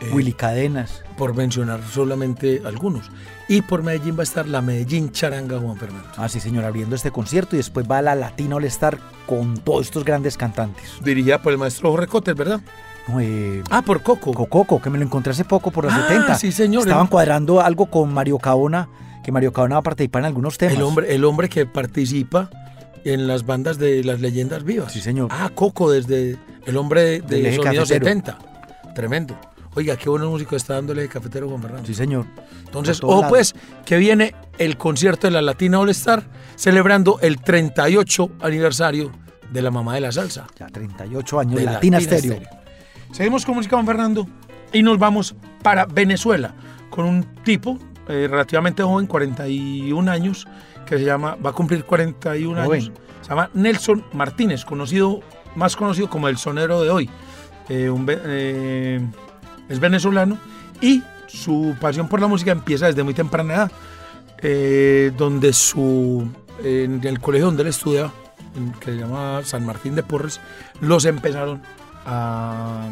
eh, 0.00 0.10
Willy 0.12 0.32
Cadenas. 0.32 1.02
por 1.16 1.34
mencionar 1.34 1.80
solamente 1.92 2.62
algunos. 2.64 3.10
Y 3.52 3.60
por 3.60 3.82
Medellín 3.82 4.16
va 4.16 4.20
a 4.20 4.22
estar 4.22 4.48
la 4.48 4.62
Medellín 4.62 5.12
Charanga, 5.12 5.58
Juan 5.58 5.76
Fernando. 5.76 6.08
Ah, 6.16 6.26
sí, 6.26 6.40
señor, 6.40 6.64
abriendo 6.64 6.96
este 6.96 7.10
concierto 7.10 7.54
y 7.54 7.58
después 7.58 7.86
va 7.90 8.00
la 8.00 8.14
Latina 8.14 8.56
All 8.56 8.64
Star 8.64 8.98
con 9.26 9.58
todos 9.58 9.82
estos 9.86 10.06
grandes 10.06 10.38
cantantes. 10.38 10.84
Dirigida 11.04 11.42
por 11.42 11.52
el 11.52 11.58
maestro 11.58 11.90
Jorge 11.90 12.06
Cotes, 12.06 12.34
¿verdad? 12.34 12.62
No, 13.08 13.20
eh, 13.20 13.62
Ah, 13.68 13.82
por 13.82 14.02
Coco. 14.02 14.32
Cococo, 14.32 14.80
que 14.80 14.88
me 14.88 14.96
lo 14.96 15.04
encontré 15.04 15.32
hace 15.32 15.44
poco 15.44 15.70
por 15.70 15.84
los 15.84 15.92
Ah, 15.92 16.06
70. 16.08 16.34
sí, 16.36 16.50
señor. 16.50 16.84
Estaban 16.84 17.08
cuadrando 17.08 17.60
algo 17.60 17.86
con 17.90 18.14
Mario 18.14 18.38
Caona, 18.38 18.88
que 19.22 19.30
Mario 19.32 19.52
Caona 19.52 19.74
va 19.74 19.80
a 19.80 19.82
participar 19.82 20.20
en 20.22 20.26
algunos 20.28 20.56
temas. 20.56 20.76
El 20.76 20.82
hombre, 20.82 21.14
el 21.14 21.22
hombre 21.26 21.50
que 21.50 21.66
participa 21.66 22.48
en 23.04 23.26
las 23.26 23.44
bandas 23.44 23.76
de 23.76 24.02
las 24.02 24.20
leyendas 24.22 24.64
vivas. 24.64 24.90
Sí, 24.94 25.02
señor. 25.02 25.28
Ah, 25.30 25.50
Coco, 25.54 25.90
desde 25.90 26.38
el 26.64 26.76
hombre 26.78 27.20
de, 27.20 27.40
eje 27.48 27.56
Sonido 27.56 27.82
cafetero. 27.82 27.86
70. 27.86 28.38
Tremendo. 28.94 29.36
Oiga, 29.74 29.96
qué 29.96 30.10
bueno 30.10 30.28
músico 30.28 30.54
está 30.54 30.74
dándole 30.74 31.08
cafetero 31.08 31.48
Juan 31.48 31.62
Fernando. 31.62 31.86
Sí, 31.86 31.94
señor. 31.94 32.26
Entonces, 32.64 33.00
ojo 33.02 33.26
pues, 33.28 33.54
que 33.86 33.96
viene 33.96 34.34
el 34.58 34.76
concierto 34.76 35.26
de 35.26 35.32
la 35.32 35.40
Latina 35.40 35.80
All 35.80 35.88
Star 35.90 36.24
celebrando 36.56 37.18
el 37.22 37.40
38 37.40 38.32
aniversario 38.40 39.12
de 39.50 39.62
la 39.62 39.70
mamá 39.70 39.94
de 39.94 40.02
la 40.02 40.12
salsa. 40.12 40.46
Ya 40.58 40.66
38 40.66 41.40
años, 41.40 41.56
de 41.56 41.64
Latina, 41.64 42.00
Stereo. 42.00 42.40
Seguimos 43.12 43.46
con 43.46 43.54
música, 43.54 43.76
Juan 43.76 43.86
Fernando, 43.86 44.26
y 44.72 44.82
nos 44.82 44.98
vamos 44.98 45.34
para 45.62 45.86
Venezuela 45.86 46.54
con 46.90 47.06
un 47.06 47.22
tipo 47.42 47.78
eh, 48.08 48.26
relativamente 48.30 48.82
joven, 48.82 49.06
41 49.06 50.10
años, 50.10 50.46
que 50.86 50.98
se 50.98 51.04
llama, 51.04 51.36
va 51.36 51.50
a 51.50 51.52
cumplir 51.52 51.84
41 51.84 52.64
Joven. 52.64 52.80
años. 52.80 52.92
Se 53.22 53.28
llama 53.30 53.50
Nelson 53.54 54.04
Martínez, 54.12 54.64
conocido, 54.64 55.20
más 55.54 55.76
conocido 55.76 56.10
como 56.10 56.28
el 56.28 56.36
sonero 56.36 56.82
de 56.82 56.90
hoy. 56.90 57.10
Eh, 57.68 57.88
un 57.88 58.06
eh, 58.08 59.00
es 59.72 59.80
venezolano 59.80 60.38
y 60.80 61.02
su 61.26 61.74
pasión 61.80 62.08
por 62.08 62.20
la 62.20 62.26
música 62.26 62.52
empieza 62.52 62.86
desde 62.86 63.02
muy 63.02 63.14
temprana 63.14 63.54
edad, 63.54 63.72
eh, 64.38 65.12
donde 65.16 65.52
su, 65.52 66.28
en 66.62 67.04
el 67.06 67.20
colegio 67.20 67.46
donde 67.46 67.62
él 67.62 67.68
estudiaba, 67.68 68.12
que 68.80 68.92
se 68.92 68.98
llama 68.98 69.40
San 69.44 69.64
Martín 69.64 69.94
de 69.94 70.02
Porres, 70.02 70.40
los 70.80 71.04
empezaron 71.06 71.62
a 72.04 72.90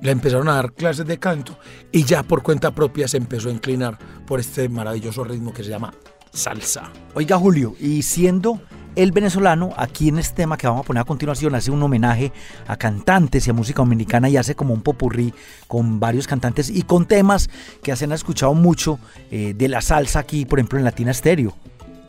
le 0.00 0.10
empezaron 0.10 0.48
a 0.48 0.54
dar 0.54 0.72
clases 0.72 1.06
de 1.06 1.18
canto 1.18 1.56
y 1.92 2.02
ya 2.02 2.24
por 2.24 2.42
cuenta 2.42 2.72
propia 2.72 3.06
se 3.06 3.18
empezó 3.18 3.48
a 3.48 3.52
inclinar 3.52 3.96
por 4.26 4.40
este 4.40 4.68
maravilloso 4.68 5.22
ritmo 5.22 5.52
que 5.52 5.62
se 5.62 5.70
llama 5.70 5.94
salsa. 6.32 6.90
Oiga, 7.14 7.38
Julio, 7.38 7.76
y 7.78 8.02
siendo 8.02 8.60
el 8.96 9.12
venezolano, 9.12 9.70
aquí 9.76 10.08
en 10.08 10.18
este 10.18 10.36
tema 10.36 10.56
que 10.56 10.66
vamos 10.66 10.82
a 10.82 10.86
poner 10.86 11.00
a 11.00 11.04
continuación, 11.04 11.54
hace 11.54 11.70
un 11.70 11.82
homenaje 11.82 12.32
a 12.66 12.76
cantantes 12.76 13.46
y 13.46 13.50
a 13.50 13.52
música 13.52 13.82
dominicana 13.82 14.28
y 14.28 14.36
hace 14.36 14.54
como 14.54 14.74
un 14.74 14.82
popurrí 14.82 15.32
con 15.66 16.00
varios 16.00 16.26
cantantes 16.26 16.68
y 16.68 16.82
con 16.82 17.06
temas 17.06 17.48
que 17.82 17.94
se 17.96 18.04
han 18.04 18.12
escuchado 18.12 18.54
mucho 18.54 18.98
eh, 19.30 19.54
de 19.56 19.68
la 19.68 19.80
salsa 19.80 20.20
aquí, 20.20 20.44
por 20.44 20.58
ejemplo, 20.58 20.78
en 20.78 20.84
Latina 20.84 21.12
Stereo. 21.14 21.56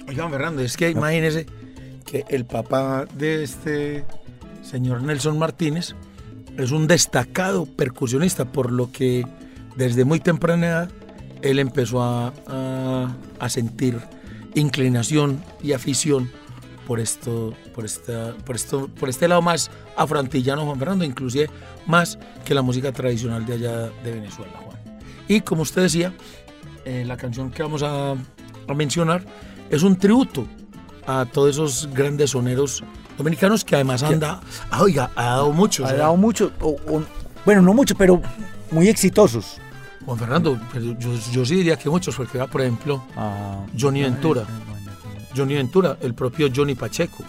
Oigan, 0.07 0.29
Fernando, 0.29 0.61
es 0.61 0.75
que 0.75 0.89
imagínese 0.89 1.45
que 2.05 2.25
el 2.29 2.45
papá 2.45 3.05
de 3.17 3.43
este 3.43 4.05
señor 4.61 5.01
Nelson 5.01 5.37
Martínez 5.37 5.95
es 6.57 6.71
un 6.71 6.87
destacado 6.87 7.65
percusionista, 7.65 8.45
por 8.45 8.71
lo 8.71 8.91
que 8.91 9.25
desde 9.77 10.05
muy 10.05 10.19
temprana 10.19 10.67
edad 10.67 10.91
él 11.41 11.59
empezó 11.59 12.01
a 12.03 13.49
sentir 13.49 13.99
inclinación 14.55 15.43
y 15.61 15.73
afición 15.73 16.29
por 16.87 16.99
esto, 16.99 17.53
por 17.73 17.85
esta, 17.85 18.33
por 18.45 18.55
esto, 18.55 18.87
por 18.99 19.09
este 19.09 19.27
lado 19.27 19.41
más 19.41 19.71
afroantillano, 19.95 20.65
Juan 20.65 20.79
Fernando, 20.79 21.05
inclusive 21.05 21.49
más 21.87 22.17
que 22.45 22.53
la 22.53 22.61
música 22.61 22.91
tradicional 22.91 23.45
de 23.45 23.53
allá 23.53 23.77
de 24.03 24.11
Venezuela, 24.11 24.53
Juan. 24.63 24.77
Y 25.27 25.41
como 25.41 25.61
usted 25.61 25.83
decía, 25.83 26.13
eh, 26.85 27.03
la 27.07 27.15
canción 27.17 27.49
que 27.51 27.63
vamos 27.63 27.83
a, 27.83 28.11
a 28.11 28.73
mencionar 28.75 29.23
es 29.69 29.83
un 29.83 29.95
tributo 29.95 30.45
a 31.07 31.25
todos 31.31 31.51
esos 31.51 31.89
grandes 31.93 32.31
soneros 32.31 32.83
dominicanos 33.17 33.63
que 33.63 33.75
además 33.75 34.03
anda, 34.03 34.41
ah, 34.71 34.81
oiga, 34.81 35.11
ha 35.15 35.23
dado 35.25 35.51
muchos. 35.51 35.89
Ha 35.89 35.93
¿eh? 35.93 35.97
dado 35.97 36.17
mucho, 36.17 36.51
o- 36.61 36.75
o- 36.87 37.03
bueno, 37.45 37.61
no 37.61 37.73
mucho, 37.73 37.95
pero 37.95 38.21
muy 38.71 38.87
exitosos. 38.89 39.57
Juan 40.05 40.17
Fernando, 40.19 40.59
pero 40.73 40.97
yo, 40.99 41.13
yo 41.31 41.45
sí 41.45 41.55
diría 41.55 41.77
que 41.77 41.89
muchos, 41.89 42.15
porque 42.15 42.37
va, 42.37 42.47
por 42.47 42.61
ejemplo, 42.61 43.03
Ah, 43.15 43.59
Johnny 43.79 44.01
Ventura. 44.01 44.45
Johnny 45.35 45.55
Ventura, 45.55 45.97
el 46.01 46.13
propio 46.13 46.47
Johnny 46.53 46.75
Pacheco, 46.75 47.23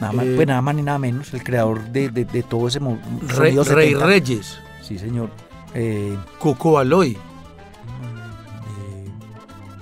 Nada 0.00 0.12
más, 0.12 0.26
Eh, 0.26 0.32
pues 0.36 0.46
nada 0.46 0.62
más 0.62 0.74
ni 0.76 0.82
nada 0.82 0.98
menos, 0.98 1.34
el 1.34 1.42
creador 1.42 1.80
de, 1.90 2.08
de- 2.10 2.24
de 2.24 2.42
todo 2.44 2.68
ese 2.68 2.78
Rey, 2.78 3.56
Rey 3.56 3.64
70. 3.64 4.06
Reyes, 4.06 4.58
Sí, 4.80 4.96
señor. 4.98 5.28
Eh, 5.74 6.16
Coco 6.38 6.72
Baloy, 6.72 7.12
eh, 7.12 9.10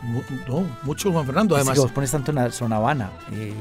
mu- 0.02 0.22
no, 0.48 0.66
muchos 0.84 1.12
Juan 1.12 1.26
Fernando, 1.26 1.54
además. 1.56 1.74
que 1.74 1.80
vos 1.80 1.92
pones 1.92 2.10
tanto 2.10 2.30
en 2.30 2.36
la 2.36 2.50
zona 2.50 2.76
Habana. 2.76 3.10
Eh, 3.32 3.52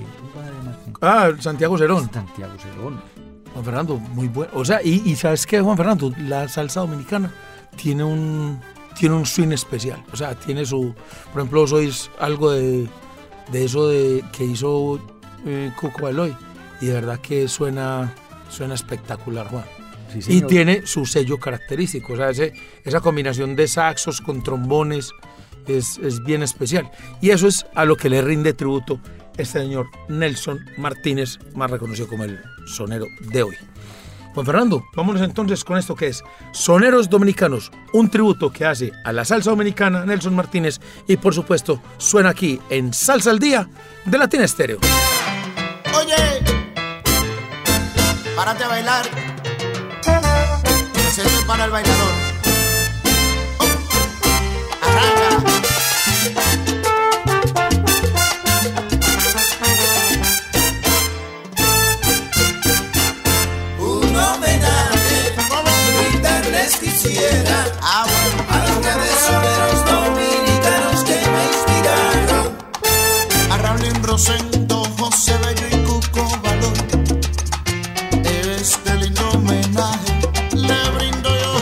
Ah, 1.02 1.30
Santiago 1.40 1.78
Cerón. 1.78 2.10
Santiago 2.14 2.54
Cerón. 2.58 3.02
Juan 3.54 3.66
Fernando, 3.66 3.98
muy 3.98 4.28
bueno. 4.28 4.52
O 4.56 4.64
sea, 4.66 4.82
y, 4.84 5.02
y 5.06 5.16
¿sabes 5.16 5.46
qué, 5.46 5.60
Juan 5.62 5.76
Fernando? 5.78 6.12
La 6.20 6.48
salsa 6.48 6.80
dominicana 6.82 7.32
tiene 7.76 8.04
un, 8.04 8.60
tiene 8.98 9.16
un 9.16 9.26
swing 9.26 9.52
especial. 9.52 10.04
O 10.14 10.16
sea, 10.16 10.36
tiene 10.36 10.66
su... 10.66 10.94
Por 11.32 11.42
ejemplo, 11.42 11.62
vos 11.62 11.74
oís 11.74 12.10
algo 12.20 12.52
de, 12.52 12.88
de 13.52 13.66
eso 13.66 13.88
de 13.90 14.24
que 14.32 14.44
hizo 14.46 15.00
eh, 15.46 15.72
Coco 15.80 16.04
Baloy. 16.04 16.36
Y 16.82 16.88
de 16.88 16.94
verdad 16.94 17.20
que 17.20 17.48
suena, 17.48 18.14
suena 18.50 18.74
espectacular, 18.76 19.48
Juan. 19.48 19.66
Sí, 20.20 20.38
Y 20.38 20.42
tiene 20.44 20.86
su 20.86 21.06
sello 21.06 21.38
característico. 21.40 22.14
O 22.14 22.16
sea, 22.18 22.30
ese- 22.30 22.54
esa 22.84 23.00
combinación 23.02 23.56
de 23.56 23.68
saxos 23.68 24.22
con 24.22 24.44
trombones 24.44 25.12
es, 25.68 25.98
es 25.98 26.24
bien 26.24 26.44
especial. 26.44 26.90
Y 27.22 27.32
eso 27.32 27.48
es 27.48 27.66
a 27.76 27.86
lo 27.86 27.96
que 27.98 28.10
le 28.10 28.22
rinde 28.22 28.54
tributo 28.54 29.00
este 29.38 29.60
señor 29.60 29.88
Nelson 30.08 30.60
Martínez, 30.78 31.40
más 31.56 31.70
reconocido 31.70 32.08
como 32.08 32.24
el 32.24 32.40
sonero 32.68 33.06
de 33.32 33.44
hoy. 33.44 33.56
Juan 34.36 34.46
Fernando, 34.46 34.86
vámonos 34.94 35.22
entonces 35.22 35.64
con 35.64 35.78
esto 35.78 35.96
que 35.96 36.08
es 36.08 36.22
Soneros 36.52 37.10
Dominicanos, 37.10 37.72
un 37.94 38.10
tributo 38.10 38.52
que 38.52 38.66
hace 38.66 38.92
a 39.06 39.14
la 39.14 39.24
salsa 39.24 39.52
dominicana 39.52 40.06
Nelson 40.06 40.36
Martínez 40.36 40.82
y 41.08 41.16
por 41.16 41.34
supuesto 41.34 41.82
suena 41.98 42.32
aquí 42.32 42.60
en 42.70 42.94
Salsa 42.94 43.30
al 43.30 43.40
Día 43.40 43.70
de 44.04 44.18
Latina 44.18 44.44
Estéreo. 44.44 44.80
Oye, 45.98 46.16
párate 48.36 48.66
a 48.66 48.68
bailar. 48.68 49.06
Es 51.18 51.46
para 51.48 51.64
el 51.64 51.72
bailador. 51.72 52.12
Oh. 53.60 53.66
Quisiera 67.16 67.64
a 67.82 68.06
grandes 68.82 69.20
soneros 69.22 69.86
dominicanos 69.86 71.04
que 71.06 71.16
me 71.34 71.42
inspiraron. 71.54 72.58
A 73.52 73.58
Raulín 73.58 74.04
Rosendo, 74.04 74.84
José 74.98 75.38
Bello 75.38 75.68
y 75.72 75.78
Cuco 75.86 76.28
Valor. 76.44 76.74
Este 78.60 78.96
lindo 78.96 79.30
homenaje 79.30 80.12
le 80.56 80.90
brindo 80.92 81.30
yo. 81.30 81.54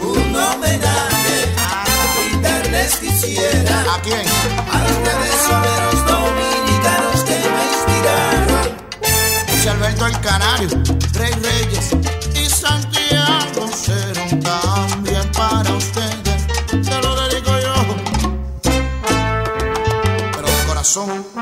Un 0.00 0.36
homenaje 0.36 1.52
brindarles 2.30 2.96
quisiera 2.96 3.94
¿A 3.94 4.00
quién? 4.00 4.24
a 4.70 4.78
grandes 4.78 5.40
soneros 5.48 6.06
dominicanos 6.06 7.24
que 7.24 7.36
me 7.54 7.62
inspiraron. 7.72 8.76
José 9.50 9.70
Alberto 9.70 10.06
el 10.06 10.20
Canario, 10.20 10.68
Rey 11.14 11.32
Reyes 11.42 12.13
corazón. 20.94 21.33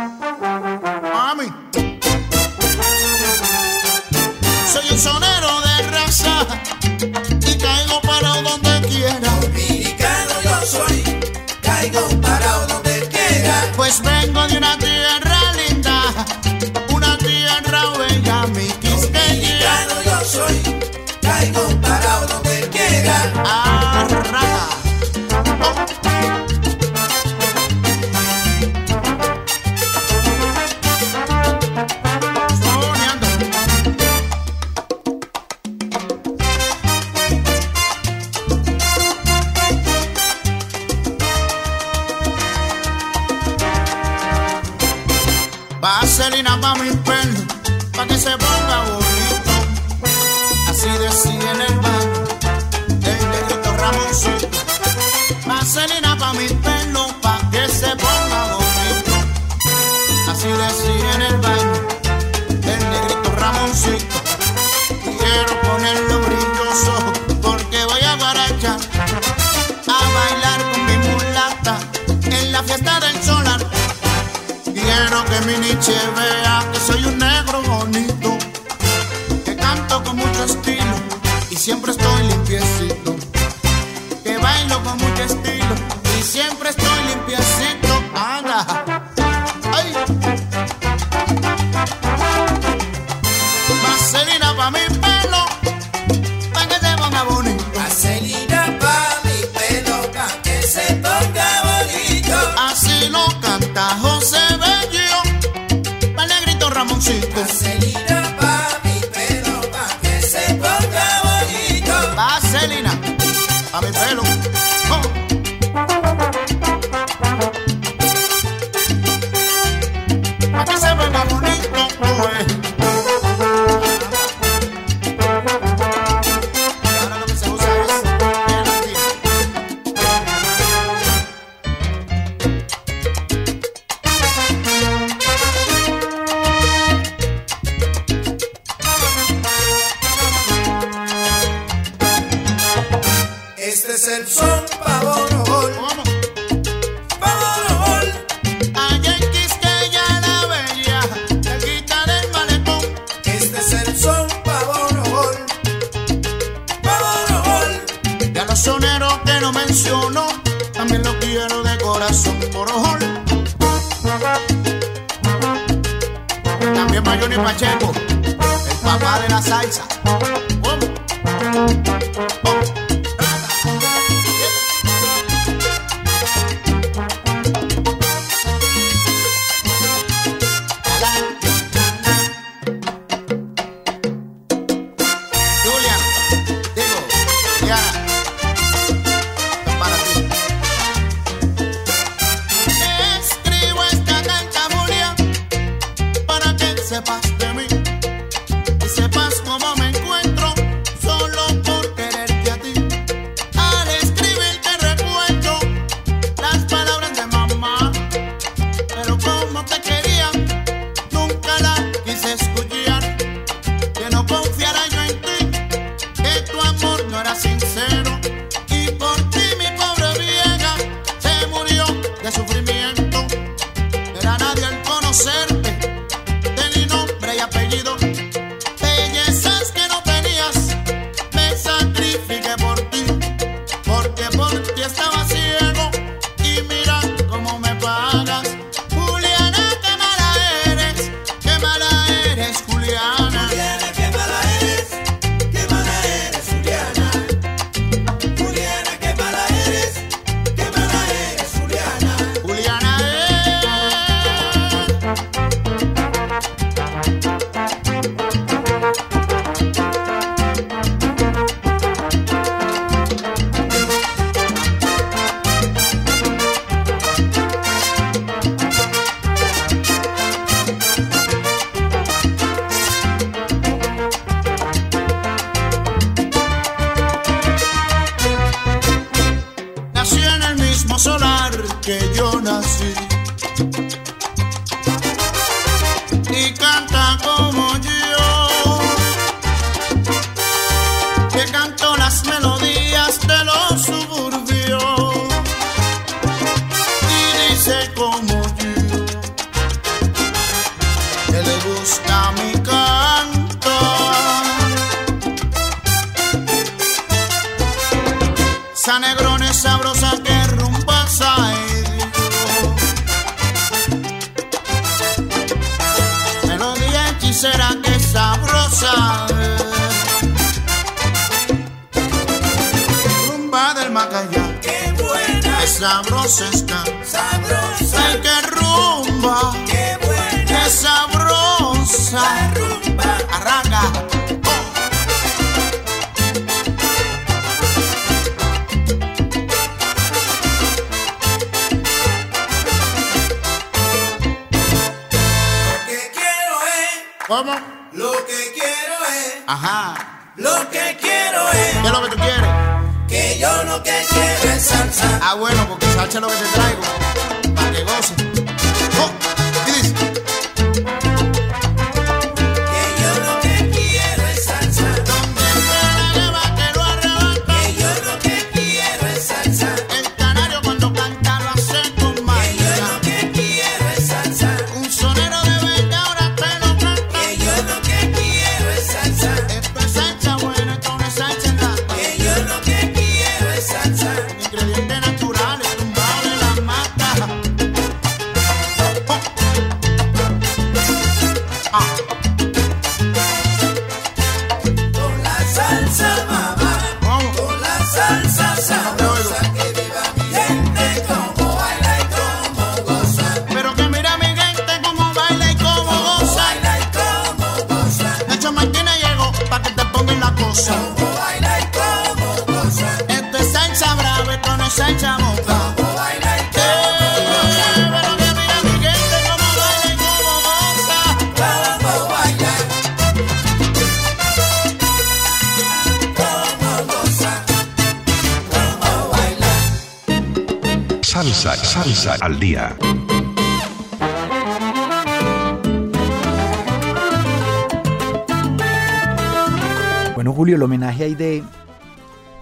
el 440.63 440.67
homenaje 440.67 441.05
ahí 441.05 441.15
de, 441.15 441.43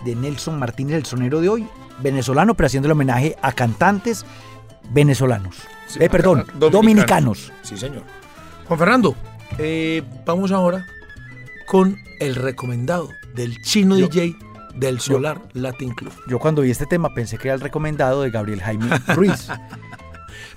de 0.05 0.15
Nelson 0.15 0.59
Martínez, 0.59 0.97
el 0.97 1.07
sonero 1.07 1.41
de 1.41 1.49
hoy, 1.49 1.67
venezolano, 2.03 2.55
pero 2.55 2.67
haciendo 2.67 2.87
el 2.87 2.93
homenaje 2.93 3.37
a 3.41 3.53
cantantes 3.53 4.27
venezolanos. 4.91 5.57
Eh, 5.99 6.09
perdón, 6.11 6.45
dominicanos. 6.55 7.51
Sí, 7.63 7.77
señor. 7.77 8.03
Juan 8.69 8.79
Fernando, 8.79 9.17
eh, 9.59 10.03
vamos 10.27 10.53
ahora 10.53 10.87
con 11.67 11.97
el 12.21 12.35
recomendado 12.35 13.09
del 13.35 13.61
chino 13.63 13.97
DJ 13.97 14.37
del 14.77 15.01
Solar 15.01 15.41
Latin 15.55 15.95
Club. 15.95 16.13
Yo 16.29 16.39
cuando 16.39 16.63
vi 16.63 16.71
este 16.71 16.87
tema 16.87 17.13
pensé 17.15 17.39
que 17.39 17.49
era 17.49 17.55
el 17.55 17.61
recomendado 17.61 18.23
de 18.23 18.31
Gabriel 18.31 18.61
Jaime 18.61 18.99
Ruiz. 19.09 19.49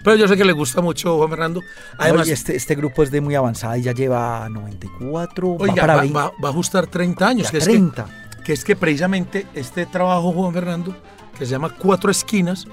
Pero 0.04 0.16
yo 0.18 0.28
sé 0.28 0.36
que 0.38 0.43
le 0.45 0.51
gusta 0.54 0.82
mucho 0.82 1.18
Juan 1.18 1.30
Fernando. 1.30 1.62
Además, 1.97 2.24
Oye, 2.24 2.34
este, 2.34 2.56
este 2.56 2.76
grupo 2.76 3.04
es 3.04 3.12
de 3.12 3.22
muy 3.22 3.36
avanzada 3.36 3.78
y 3.78 3.84
ya 3.84 3.93
lleva 3.93 4.47
94, 4.49 5.58
va 5.58 5.64
oiga, 5.64 5.76
para 5.82 5.95
va, 5.95 6.01
20, 6.01 6.18
va- 6.18 6.32
va 6.43 6.47
a 6.49 6.51
ajustar 6.51 6.88
30 6.88 7.28
años. 7.28 7.49
que 7.51 7.58
es 7.58 7.64
30. 7.64 8.06
que, 8.38 8.43
que 8.43 8.54
es 8.54 8.64
que 8.66 8.76
precisamente 8.76 9.47
este 9.54 9.86
trabajo, 9.86 10.32
Juan 10.34 10.54
Fernando, 10.54 10.95
que 11.38 11.45
se 11.45 11.51
llama 11.51 11.70
Cuatro 11.78 12.12
Esquinas, 12.12 12.68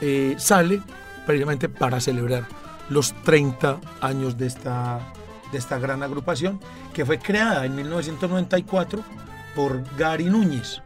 eh, 0.00 0.34
sale 0.38 0.80
precisamente 1.26 1.68
para 1.68 2.00
celebrar 2.00 2.44
los 2.90 3.12
30 3.24 3.78
años 4.00 4.36
de 4.36 4.46
esta, 4.46 5.00
de 5.52 5.58
esta 5.58 5.78
gran 5.78 6.02
agrupación, 6.02 6.60
que 6.92 7.04
fue 7.06 7.18
creada 7.18 7.64
en 7.66 7.74
1994 7.76 9.00
por 9.54 9.82
Gary 9.96 10.24
Núñez. 10.26 10.80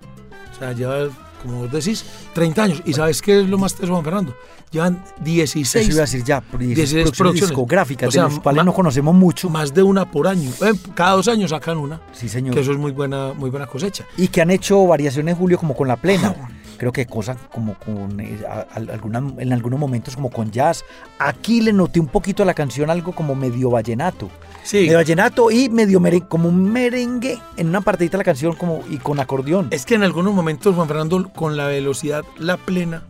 O 0.55 0.59
sea, 0.59 0.73
lleva, 0.73 1.09
como 1.43 1.63
vos 1.63 1.73
decís, 1.73 2.05
30 2.35 2.63
años. 2.63 2.83
¿Y 2.85 2.95
sabes 2.95 3.23
qué 3.23 3.41
es 3.41 3.49
lo 3.49 3.59
más 3.59 3.75
teso, 3.75 3.93
Juan 3.93 4.05
Fernando? 4.05 4.35
Llevan 4.71 5.03
16 5.21 5.75
Eso 5.75 5.93
iba 5.93 6.03
a 6.03 6.07
decir 6.07 6.25
ya, 6.25 6.41
por 6.43 6.61
16 6.61 6.93
16 6.93 7.17
producciones 7.17 7.51
discográficas, 7.51 8.09
O 8.09 8.13
sea, 8.13 8.25
de 8.25 8.31
los 8.31 8.41
cuales 8.41 8.65
no 8.65 8.75
conocemos 8.75 9.15
mucho. 9.15 9.49
más 9.49 9.73
de 9.73 9.83
una 9.83 10.11
por 10.11 10.29
año. 10.29 10.51
Eh, 10.61 10.73
cada 10.95 11.13
dos 11.13 11.29
años 11.29 11.51
sacan 11.51 11.79
una. 11.79 12.01
Sí, 12.13 12.29
señor. 12.29 12.55
Que 12.55 12.61
eso 12.61 12.73
es 12.73 12.79
muy 12.79 12.93
buena, 12.93 13.33
muy 13.33 13.49
buena 13.51 13.67
cosecha. 13.67 14.05
Y 14.17 14.29
que 14.29 14.43
han 14.43 14.51
hecho 14.51 14.87
variaciones, 14.87 15.39
Julio, 15.39 15.59
como 15.59 15.75
con 15.75 15.89
la 15.89 15.97
plena. 15.97 16.35
Creo 16.79 16.93
que 16.93 17.05
cosas 17.07 17.37
como 17.53 17.75
con 17.75 18.19
eh, 18.21 18.39
alguna- 18.75 19.23
en 19.39 19.53
algunos 19.53 19.79
momentos 19.79 20.15
como 20.15 20.31
con 20.31 20.51
jazz. 20.51 20.85
Aquí 21.19 21.61
le 21.61 21.73
noté 21.73 22.01
un 22.01 22.07
poquito 22.07 22.43
a 22.43 22.47
la 22.47 22.55
canción 22.55 22.89
algo 22.89 23.13
como 23.13 23.35
medio 23.35 23.71
vallenato. 23.71 24.31
Sí. 24.63 24.83
Medio 24.83 24.99
vallenato 24.99 25.51
y 25.51 25.69
medio 25.69 25.99
merengue, 26.01 26.29
como 26.29 26.49
un 26.49 26.71
merengue 26.73 27.39
en 27.57 27.69
una 27.69 27.81
partidita 27.81 28.13
de 28.17 28.19
la 28.19 28.25
canción 28.25 28.55
como 28.55 28.83
y 28.89 28.99
con 28.99 29.19
acordeón. 29.21 29.69
Es 29.71 29.85
que 29.85 29.95
en 29.97 30.03
algunos 30.05 30.33
momentos, 30.35 30.75
Juan 30.75 30.87
Fernando, 30.89 31.29
con 31.35 31.57
la 31.57 31.67
velocidad, 31.67 32.25
la 32.39 32.57
plena, 32.57 33.03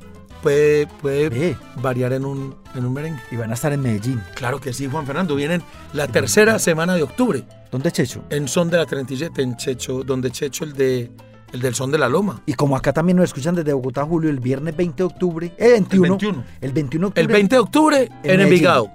puede, 0.42 0.86
puede 0.86 1.56
variar 1.76 2.12
en 2.12 2.24
un, 2.24 2.54
en 2.74 2.84
un 2.86 2.92
merengue. 2.94 3.20
Y 3.30 3.36
van 3.36 3.50
a 3.50 3.54
estar 3.54 3.72
en 3.72 3.80
Medellín. 3.82 4.22
Claro 4.34 4.60
que 4.60 4.72
sí, 4.72 4.86
Juan 4.88 5.04
Fernando. 5.06 5.34
Vienen 5.34 5.62
la 5.92 6.06
tercera 6.08 6.58
semana 6.58 6.94
de 6.94 7.02
octubre 7.02 7.44
¿Dónde, 7.70 7.92
Checho? 7.92 8.22
en 8.30 8.48
Son 8.48 8.70
de 8.70 8.78
la 8.78 8.86
37, 8.86 9.42
en 9.42 9.56
Checho, 9.56 10.02
donde 10.04 10.30
Checho, 10.30 10.64
el, 10.64 10.72
de, 10.72 11.10
el 11.52 11.60
del 11.60 11.74
Son 11.74 11.90
de 11.90 11.98
la 11.98 12.08
Loma. 12.08 12.42
Y 12.46 12.54
como 12.54 12.76
acá 12.76 12.92
también 12.92 13.16
nos 13.16 13.24
escuchan 13.24 13.54
desde 13.54 13.72
Bogotá, 13.72 14.04
Julio, 14.04 14.30
el 14.30 14.40
viernes 14.40 14.76
20 14.76 14.96
de 14.96 15.04
octubre, 15.04 15.52
eh, 15.58 15.72
21, 15.72 16.04
El 16.04 16.10
21. 16.10 16.44
el 16.60 16.72
21 16.72 17.06
de 17.06 17.08
octubre, 17.08 17.22
El 17.22 17.28
20 17.28 17.54
de 17.56 17.60
octubre 17.60 18.08
en. 18.22 18.40
Envigado. 18.40 18.90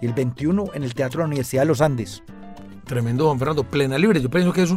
y 0.00 0.06
el 0.06 0.12
21 0.12 0.66
en 0.74 0.84
el 0.84 0.94
Teatro 0.94 1.18
de 1.18 1.22
la 1.24 1.26
Universidad 1.28 1.62
de 1.62 1.66
los 1.66 1.80
Andes. 1.80 2.22
Tremendo, 2.84 3.26
Juan 3.26 3.38
Fernando. 3.38 3.64
Plena 3.64 3.98
Libre. 3.98 4.20
Yo 4.22 4.30
pienso 4.30 4.52
que 4.52 4.62
es 4.62 4.72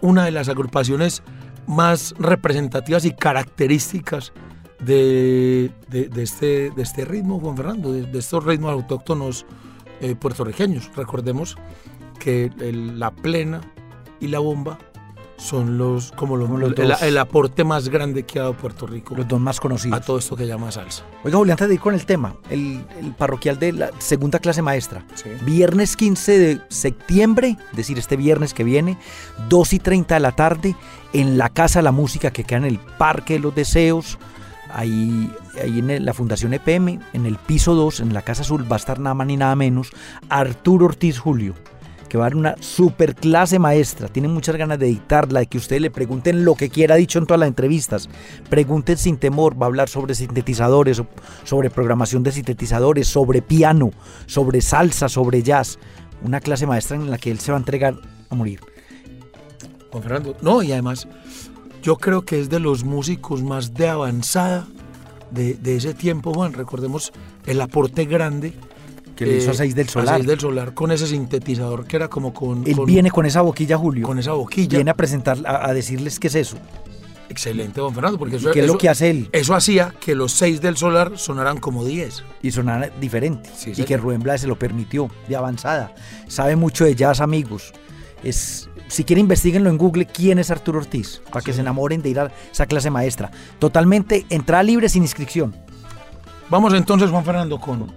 una 0.00 0.24
de 0.24 0.30
las 0.32 0.48
agrupaciones 0.48 1.22
más 1.66 2.14
representativas 2.18 3.04
y 3.04 3.12
características 3.12 4.32
de, 4.80 5.70
de- 5.88 6.08
de 6.08 6.22
este, 6.22 6.70
de 6.70 6.82
este 6.82 7.04
ritmo, 7.04 7.38
Juan 7.40 7.56
Fernando, 7.56 7.92
de, 7.92 8.02
de 8.06 8.18
estos 8.18 8.44
ritmos 8.44 8.72
autóctonos 8.72 9.46
eh, 10.00 10.14
puertorriqueños. 10.14 10.90
Recordemos 10.96 11.56
que 12.18 12.50
el- 12.60 12.98
la 12.98 13.10
plena 13.10 13.60
y 14.20 14.28
la 14.28 14.38
bomba 14.38 14.78
son 15.38 15.76
los 15.78 16.12
como, 16.12 16.36
los- 16.36 16.48
el, 16.50 16.74
dos. 16.88 17.02
el 17.02 17.18
aporte 17.18 17.62
más 17.64 17.88
grande 17.88 18.22
que 18.24 18.38
ha 18.38 18.42
dado 18.42 18.54
Puerto 18.54 18.86
Rico 18.86 19.14
Los 19.16 19.28
dos 19.28 19.38
más 19.40 19.60
conocidos. 19.60 19.98
a 20.00 20.02
todo 20.02 20.18
esto 20.18 20.34
que 20.36 20.46
llama 20.46 20.70
salsa. 20.72 21.04
Oiga, 21.24 21.36
Julio, 21.38 21.52
antes 21.52 21.68
de 21.68 21.74
ir 21.74 21.80
con 21.80 21.94
el 21.94 22.06
tema, 22.06 22.34
el, 22.50 22.84
el 23.00 23.12
parroquial 23.14 23.58
de 23.58 23.72
la 23.72 23.90
segunda 23.98 24.38
clase 24.38 24.62
maestra. 24.62 25.04
Sí. 25.14 25.28
Viernes 25.44 25.96
15 25.96 26.38
de 26.38 26.60
septiembre, 26.68 27.56
es 27.70 27.76
decir, 27.76 27.98
este 27.98 28.16
viernes 28.16 28.54
que 28.54 28.64
viene, 28.64 28.96
2 29.48 29.72
y 29.74 29.78
30 29.78 30.14
de 30.14 30.20
la 30.20 30.32
tarde, 30.32 30.74
en 31.12 31.36
la 31.38 31.48
Casa 31.50 31.78
de 31.80 31.84
la 31.84 31.92
Música 31.92 32.30
que 32.30 32.44
queda 32.44 32.58
en 32.58 32.64
el 32.64 32.78
Parque 32.78 33.34
de 33.34 33.40
los 33.40 33.54
Deseos, 33.54 34.18
ahí, 34.72 35.30
ahí 35.62 35.78
en 35.78 36.04
la 36.04 36.12
Fundación 36.14 36.54
EPM, 36.54 37.00
en 37.12 37.26
el 37.26 37.36
piso 37.36 37.74
2, 37.74 38.00
en 38.00 38.12
la 38.14 38.22
Casa 38.22 38.42
Azul, 38.42 38.70
va 38.70 38.76
a 38.76 38.78
estar 38.78 38.98
nada 39.00 39.14
más 39.14 39.26
ni 39.26 39.36
nada 39.36 39.54
menos 39.56 39.90
Arturo 40.28 40.86
Ortiz 40.86 41.18
Julio, 41.18 41.54
que 42.16 42.36
una 42.36 42.54
super 42.60 43.14
clase 43.14 43.58
maestra. 43.58 44.08
Tiene 44.08 44.28
muchas 44.28 44.56
ganas 44.56 44.78
de 44.78 44.86
dictarla, 44.86 45.40
de 45.40 45.46
que 45.46 45.58
ustedes 45.58 45.82
le 45.82 45.90
pregunten 45.90 46.44
lo 46.44 46.54
que 46.54 46.70
quiera, 46.70 46.96
dicho 46.96 47.18
en 47.18 47.26
todas 47.26 47.40
las 47.40 47.48
entrevistas. 47.48 48.08
Pregunten 48.48 48.96
sin 48.96 49.18
temor, 49.18 49.60
va 49.60 49.66
a 49.66 49.68
hablar 49.68 49.88
sobre 49.88 50.14
sintetizadores, 50.14 51.02
sobre 51.44 51.70
programación 51.70 52.22
de 52.22 52.32
sintetizadores, 52.32 53.06
sobre 53.06 53.42
piano, 53.42 53.90
sobre 54.26 54.60
salsa, 54.60 55.08
sobre 55.08 55.42
jazz. 55.42 55.78
Una 56.22 56.40
clase 56.40 56.66
maestra 56.66 56.96
en 56.96 57.10
la 57.10 57.18
que 57.18 57.30
él 57.30 57.38
se 57.38 57.52
va 57.52 57.58
a 57.58 57.60
entregar 57.60 57.94
a 58.30 58.34
morir. 58.34 58.60
Juan 59.90 60.02
Fernando. 60.02 60.36
No, 60.40 60.62
y 60.62 60.72
además, 60.72 61.06
yo 61.82 61.96
creo 61.96 62.22
que 62.22 62.40
es 62.40 62.48
de 62.48 62.60
los 62.60 62.84
músicos 62.84 63.42
más 63.42 63.74
de 63.74 63.88
avanzada 63.88 64.66
de, 65.30 65.54
de 65.54 65.76
ese 65.76 65.94
tiempo, 65.94 66.32
Juan. 66.32 66.52
Recordemos 66.52 67.12
el 67.46 67.60
aporte 67.60 68.06
grande 68.06 68.54
Que 69.16 69.26
le 69.26 69.38
hizo 69.38 69.50
a 69.50 69.54
Seis 69.54 69.74
del 69.74 69.88
Solar. 69.88 70.14
A 70.14 70.16
Seis 70.18 70.26
del 70.28 70.38
Solar 70.38 70.74
con 70.74 70.92
ese 70.92 71.06
sintetizador 71.06 71.86
que 71.86 71.96
era 71.96 72.08
como 72.08 72.32
con. 72.34 72.66
Él 72.66 72.76
con- 72.76 72.84
viene 72.86 73.10
con 73.10 73.26
esa 73.26 73.40
boquilla, 73.40 73.76
Julio. 73.78 74.06
con 74.06 74.18
esa 74.18 74.32
boquilla. 74.32 74.76
Viene 74.78 74.90
a 74.90 74.94
presentar, 74.94 75.38
a, 75.46 75.66
a 75.68 75.74
decirles 75.74 76.20
qué 76.20 76.26
es 76.28 76.34
eso. 76.36 76.56
Excelente, 77.28 77.80
Juan 77.80 77.92
Fernando, 77.92 78.18
porque 78.18 78.36
eso, 78.36 78.52
qué 78.52 78.60
es 78.60 78.66
lo 78.68 78.78
que 78.78 78.88
hace 78.88 79.10
él. 79.10 79.28
eso 79.32 79.54
hacía 79.56 79.92
que 80.00 80.14
los 80.14 80.30
seis 80.32 80.60
del 80.60 80.76
Solar 80.76 81.18
sonaran 81.18 81.58
como 81.58 81.84
10. 81.84 82.22
y 82.40 82.52
sonar 82.52 82.92
diferente. 83.00 83.50
Sí, 83.56 83.72
y 83.76 83.82
que 83.82 83.96
Rubén 83.96 84.20
Blades 84.20 84.42
se 84.42 84.46
lo 84.46 84.56
permitió, 84.56 85.10
de 85.28 85.34
avanzada. 85.34 85.92
Sabe 86.28 86.54
mucho 86.54 86.84
de 86.84 86.94
jazz, 86.94 87.20
amigos. 87.20 87.72
Es, 88.22 88.68
si 88.86 89.02
quieren, 89.02 89.24
investiguenlo 89.24 89.70
en 89.70 89.76
Google 89.76 90.06
quién 90.06 90.38
es 90.38 90.52
Arturo 90.52 90.78
Ortiz, 90.78 91.20
para 91.32 91.44
que 91.44 91.52
se 91.52 91.62
enamoren 91.62 92.00
de 92.00 92.10
ir 92.10 92.20
a 92.20 92.30
esa 92.52 92.66
clase 92.66 92.90
maestra. 92.90 93.30
Totalmente 93.58 94.24
entrada 94.30 94.62
libre 94.62 94.88
sin 94.88 95.02
inscripción. 95.02 95.54
Vamos 96.48 96.74
entonces, 96.74 97.10
Juan 97.10 97.24
Fernando, 97.24 97.58
con 97.58 97.92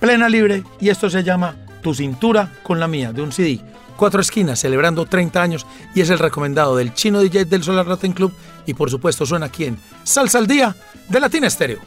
Plena 0.00 0.28
Libre 0.30 0.64
y 0.80 0.88
esto 0.88 1.10
se 1.10 1.22
llama 1.22 1.54
Tu 1.82 1.94
cintura 1.94 2.50
con 2.62 2.80
la 2.80 2.88
mía, 2.88 3.12
de 3.12 3.22
un 3.22 3.32
CD. 3.32 3.60
Cuatro 3.96 4.22
esquinas, 4.22 4.58
celebrando 4.58 5.04
30 5.04 5.42
años 5.42 5.66
y 5.94 6.00
es 6.00 6.08
el 6.08 6.18
recomendado 6.18 6.74
del 6.74 6.94
chino 6.94 7.20
DJ 7.20 7.44
del 7.44 7.62
Solar 7.62 7.86
Latin 7.86 8.12
Club 8.12 8.32
y 8.66 8.72
por 8.72 8.90
supuesto 8.90 9.26
suena 9.26 9.46
aquí 9.46 9.66
en 9.66 9.78
Salsa 10.02 10.38
al 10.38 10.46
Día 10.46 10.74
de 11.08 11.20
Latina 11.20 11.46
Estéreo. 11.46 11.80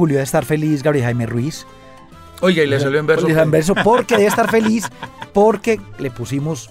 Julio 0.00 0.14
debe 0.14 0.24
estar 0.24 0.46
feliz, 0.46 0.82
Gabriel 0.82 1.04
Jaime 1.04 1.26
Ruiz. 1.26 1.66
Oiga, 2.40 2.62
y 2.62 2.66
le 2.66 2.80
salió 2.80 3.00
en 3.00 3.06
verso. 3.06 3.26
Le 3.26 3.34
salió 3.34 3.44
en 3.44 3.50
verso 3.50 3.74
porque 3.84 4.16
debe 4.16 4.28
estar 4.28 4.50
feliz 4.50 4.88
porque 5.34 5.78
le 5.98 6.10
pusimos 6.10 6.70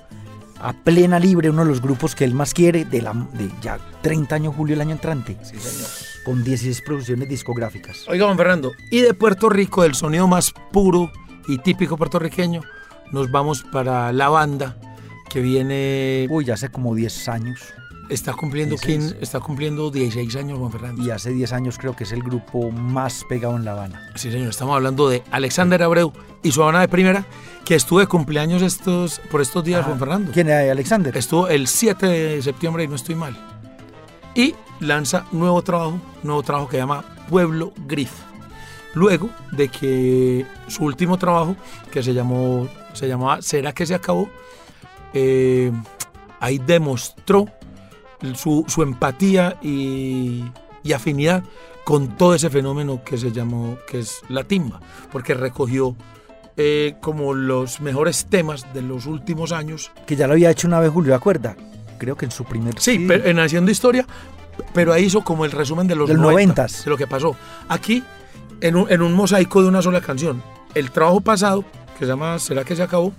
a 0.59 0.73
plena 0.73 1.19
libre 1.19 1.51
uno 1.51 1.61
de 1.63 1.69
los 1.69 1.79
grupos 1.79 2.15
que 2.15 2.25
él 2.25 2.33
más 2.33 2.55
quiere 2.55 2.85
de, 2.85 3.03
la, 3.03 3.13
de 3.13 3.51
ya 3.61 3.77
30 4.01 4.33
años, 4.33 4.55
Julio, 4.55 4.73
el 4.73 4.81
año 4.81 4.93
entrante. 4.93 5.37
Sí, 5.43 5.59
señor. 5.59 5.89
Con 6.25 6.43
16 6.43 6.81
producciones 6.81 7.29
discográficas. 7.29 8.03
Oiga, 8.07 8.25
Juan 8.25 8.35
Fernando, 8.35 8.71
y 8.89 9.01
de 9.01 9.13
Puerto 9.13 9.47
Rico, 9.47 9.83
del 9.83 9.93
sonido 9.93 10.27
más 10.27 10.51
puro 10.71 11.11
y 11.47 11.59
típico 11.59 11.97
puertorriqueño, 11.97 12.61
nos 13.11 13.29
vamos 13.29 13.61
para 13.71 14.11
la 14.11 14.29
banda 14.29 14.75
que 15.29 15.39
viene, 15.39 16.25
Uy, 16.31 16.45
ya 16.45 16.55
hace 16.55 16.69
como 16.69 16.95
10 16.95 17.29
años. 17.29 17.61
Está 18.09 18.33
cumpliendo, 18.33 18.75
16. 18.75 19.11
¿quién? 19.11 19.23
Está 19.23 19.39
cumpliendo 19.39 19.91
16 19.91 20.35
años, 20.35 20.59
Juan 20.59 20.71
Fernando. 20.71 21.03
Y 21.03 21.11
hace 21.11 21.31
10 21.31 21.53
años 21.53 21.77
creo 21.77 21.95
que 21.95 22.03
es 22.03 22.11
el 22.11 22.21
grupo 22.23 22.71
más 22.71 23.23
pegado 23.27 23.55
en 23.55 23.65
La 23.65 23.71
Habana. 23.71 24.11
Sí, 24.15 24.31
señor, 24.31 24.49
estamos 24.49 24.75
hablando 24.75 25.09
de 25.09 25.23
Alexander 25.31 25.81
Abreu 25.83 26.11
y 26.43 26.51
su 26.51 26.61
Habana 26.61 26.81
de 26.81 26.87
primera, 26.87 27.25
que 27.65 27.75
estuvo 27.75 27.99
de 27.99 28.07
cumpleaños 28.07 28.61
estos, 28.61 29.19
por 29.31 29.41
estos 29.41 29.63
días, 29.63 29.85
Juan 29.85 29.99
Fernando. 29.99 30.31
Ah, 30.31 30.33
¿Quién 30.33 30.49
es 30.49 30.71
Alexander? 30.71 31.15
Estuvo 31.15 31.47
el 31.47 31.67
7 31.67 32.05
de 32.05 32.41
septiembre 32.41 32.83
y 32.83 32.87
no 32.87 32.95
estoy 32.95 33.15
mal. 33.15 33.37
Y 34.35 34.55
lanza 34.79 35.25
nuevo 35.31 35.61
trabajo, 35.61 35.99
nuevo 36.23 36.43
trabajo 36.43 36.67
que 36.67 36.77
se 36.77 36.81
llama 36.81 37.03
Pueblo 37.29 37.73
Grifo. 37.87 38.23
Luego 38.95 39.29
de 39.51 39.67
que 39.67 40.45
su 40.67 40.83
último 40.83 41.17
trabajo, 41.17 41.55
que 41.91 42.01
se 42.01 42.13
llamó, 42.13 42.67
se 42.93 43.07
llamaba 43.07 43.41
¿Será 43.41 43.71
que 43.71 43.85
se 43.85 43.93
acabó? 43.93 44.29
Eh, 45.13 45.71
ahí 46.39 46.57
demostró 46.57 47.45
su, 48.35 48.65
su 48.67 48.83
empatía 48.83 49.57
y, 49.61 50.43
y 50.83 50.93
afinidad 50.93 51.43
con 51.83 52.17
todo 52.17 52.35
ese 52.35 52.49
fenómeno 52.49 53.01
que 53.03 53.17
se 53.17 53.31
llamó, 53.31 53.77
que 53.87 53.99
es 53.99 54.21
la 54.29 54.43
timba, 54.43 54.79
porque 55.11 55.33
recogió 55.33 55.95
eh, 56.57 56.95
como 57.01 57.33
los 57.33 57.81
mejores 57.81 58.25
temas 58.25 58.73
de 58.73 58.81
los 58.81 59.05
últimos 59.05 59.53
años 59.53 59.91
Que 60.05 60.17
ya 60.17 60.27
lo 60.27 60.33
había 60.33 60.51
hecho 60.51 60.67
una 60.67 60.79
vez 60.81 60.91
Julio, 60.91 61.11
¿de 61.11 61.15
acuerda? 61.15 61.55
Creo 61.97 62.17
que 62.17 62.25
en 62.25 62.31
su 62.31 62.43
primer... 62.43 62.79
Sí, 62.79 63.05
pero 63.07 63.25
en 63.25 63.39
Haciendo 63.39 63.71
Historia, 63.71 64.05
pero 64.73 64.93
ahí 64.93 65.05
hizo 65.05 65.21
como 65.21 65.45
el 65.45 65.51
resumen 65.51 65.87
de 65.87 65.95
los 65.95 66.07
Del 66.09 66.17
90, 66.17 66.31
noventas. 66.31 66.83
de 66.83 66.89
lo 66.91 66.97
que 66.97 67.07
pasó. 67.07 67.35
Aquí, 67.67 68.03
en 68.61 68.75
un, 68.75 68.91
en 68.91 69.01
un 69.01 69.13
mosaico 69.13 69.61
de 69.61 69.69
una 69.69 69.81
sola 69.81 70.01
canción. 70.01 70.43
El 70.75 70.91
trabajo 70.91 71.21
pasado, 71.21 71.63
que 71.97 72.05
se 72.05 72.07
llama 72.07 72.37
¿Será 72.39 72.63
que 72.63 72.75
se 72.75 72.83
acabó? 72.83 73.13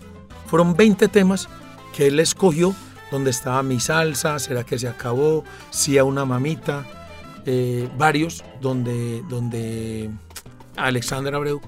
Fueron 0.46 0.74
20 0.76 1.08
temas 1.08 1.48
que 1.94 2.06
él 2.06 2.20
escogió, 2.20 2.74
donde 3.10 3.30
estaba 3.30 3.62
Mi 3.62 3.80
Salsa, 3.80 4.38
¿Será 4.38 4.64
que 4.64 4.78
se 4.78 4.88
acabó? 4.88 5.44
Sí 5.70 5.98
a 5.98 6.04
una 6.04 6.24
mamita, 6.24 6.84
eh, 7.46 7.88
varios, 7.96 8.44
donde, 8.60 9.22
donde 9.28 10.10
Alexander 10.76 11.34
Abreu 11.34 11.60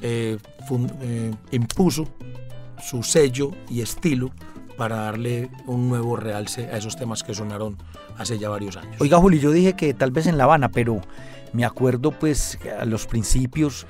eh, 0.00 0.38
eh, 1.02 1.34
impuso 1.50 2.08
su 2.80 3.02
sello 3.02 3.50
y 3.68 3.80
estilo 3.80 4.30
para 4.76 4.96
darle 4.96 5.50
un 5.66 5.88
nuevo 5.88 6.16
realce 6.16 6.66
a 6.66 6.76
esos 6.76 6.96
temas 6.96 7.24
que 7.24 7.34
sonaron 7.34 7.76
hace 8.16 8.38
ya 8.38 8.48
varios 8.48 8.76
años. 8.76 8.96
Oiga, 9.00 9.18
Julio, 9.18 9.40
yo 9.40 9.50
dije 9.50 9.74
que 9.74 9.92
tal 9.92 10.12
vez 10.12 10.26
en 10.26 10.38
La 10.38 10.44
Habana, 10.44 10.68
pero 10.70 11.00
me 11.52 11.64
acuerdo 11.64 12.12
pues 12.12 12.58
a 12.78 12.84
los 12.84 13.06
principios, 13.06 13.86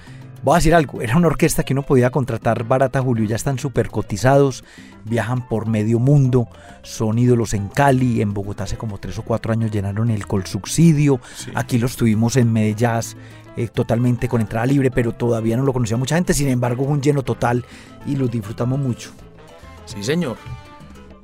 voy 0.48 0.56
a 0.56 0.58
decir 0.58 0.74
algo, 0.74 1.00
era 1.00 1.16
una 1.16 1.28
orquesta 1.28 1.62
que 1.62 1.72
uno 1.72 1.82
podía 1.82 2.10
contratar 2.10 2.64
barata, 2.64 3.00
Julio, 3.00 3.24
ya 3.26 3.36
están 3.36 3.58
súper 3.58 3.88
cotizados, 3.88 4.64
viajan 5.04 5.48
por 5.48 5.66
medio 5.66 5.98
mundo, 5.98 6.48
son 6.82 7.18
ídolos 7.18 7.54
en 7.54 7.68
Cali, 7.68 8.20
en 8.20 8.34
Bogotá 8.34 8.64
hace 8.64 8.76
como 8.76 8.98
tres 8.98 9.18
o 9.18 9.22
cuatro 9.22 9.52
años 9.52 9.70
llenaron 9.70 10.10
el 10.10 10.26
Colsubsidio, 10.26 11.20
Sí. 11.36 11.50
aquí 11.54 11.78
los 11.78 11.96
tuvimos 11.96 12.36
en 12.36 12.52
Medellín. 12.52 12.88
eh, 13.56 13.66
totalmente 13.66 14.28
con 14.28 14.40
entrada 14.40 14.66
libre, 14.66 14.88
pero 14.92 15.10
todavía 15.12 15.56
no 15.56 15.64
lo 15.64 15.72
conocía 15.72 15.96
mucha 15.96 16.14
gente, 16.14 16.32
sin 16.32 16.46
embargo 16.46 16.84
un 16.84 17.00
lleno 17.02 17.24
total 17.24 17.64
y 18.06 18.14
los 18.14 18.30
disfrutamos 18.30 18.78
mucho. 18.78 19.10
Sí, 19.84 20.04
señor. 20.04 20.36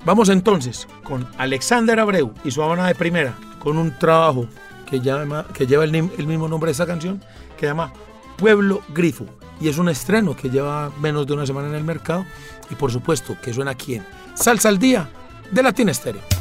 Vamos 0.04 0.28
entonces 0.30 0.88
con 1.04 1.28
Alexander 1.38 2.00
Abreu 2.00 2.32
y 2.44 2.50
su 2.50 2.60
Habana 2.60 2.88
de 2.88 2.96
primera, 2.96 3.34
con 3.60 3.78
un 3.78 3.96
trabajo 3.98 4.46
que, 4.90 5.00
llama, 5.00 5.46
que 5.54 5.64
lleva 5.68 5.84
el, 5.84 5.94
el 5.94 6.26
mismo 6.26 6.48
nombre 6.48 6.68
de 6.68 6.72
esta 6.72 6.86
canción, 6.86 7.22
que 7.56 7.66
llama 7.66 7.92
Pueblo 8.36 8.82
Grifo. 8.92 9.26
Y 9.60 9.68
es 9.68 9.78
un 9.78 9.88
estreno 9.88 10.36
que 10.36 10.50
lleva 10.50 10.90
menos 11.00 11.26
de 11.26 11.34
una 11.34 11.46
semana 11.46 11.68
en 11.68 11.74
el 11.74 11.84
mercado. 11.84 12.26
Y 12.70 12.74
por 12.74 12.90
supuesto 12.90 13.36
que 13.42 13.52
suena 13.52 13.72
aquí 13.72 13.96
en 13.96 14.06
Salsa 14.34 14.68
al 14.68 14.78
Día 14.78 15.08
de 15.50 15.62
Latin 15.62 15.88
Estéreo. 15.88 16.33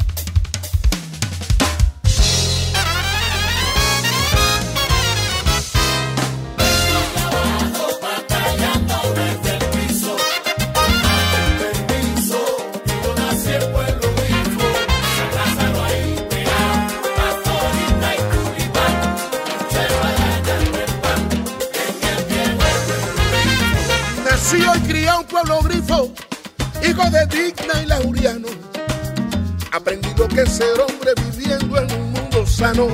Que 30.33 30.45
ser 30.47 30.79
hombre 30.79 31.11
viviendo 31.31 31.77
en 31.77 31.91
un 31.91 32.11
mundo 32.11 32.45
sano. 32.47 32.87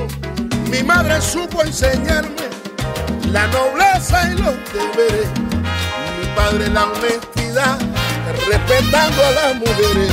Mi 0.70 0.84
madre 0.84 1.22
supo 1.22 1.64
enseñarme 1.64 2.50
la 3.32 3.48
nobleza 3.48 4.30
y 4.30 4.38
los 4.38 4.56
deberes. 4.74 5.30
Mi 6.20 6.36
padre 6.36 6.68
la 6.68 6.86
honestidad, 6.86 7.80
respetando 8.48 9.24
a 9.26 9.32
las 9.32 9.56
mujeres. 9.56 10.12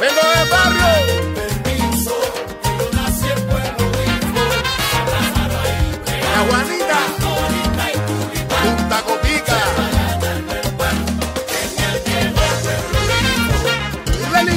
Vengo 0.00 0.22
del 0.34 0.48
barrio. 0.50 1.31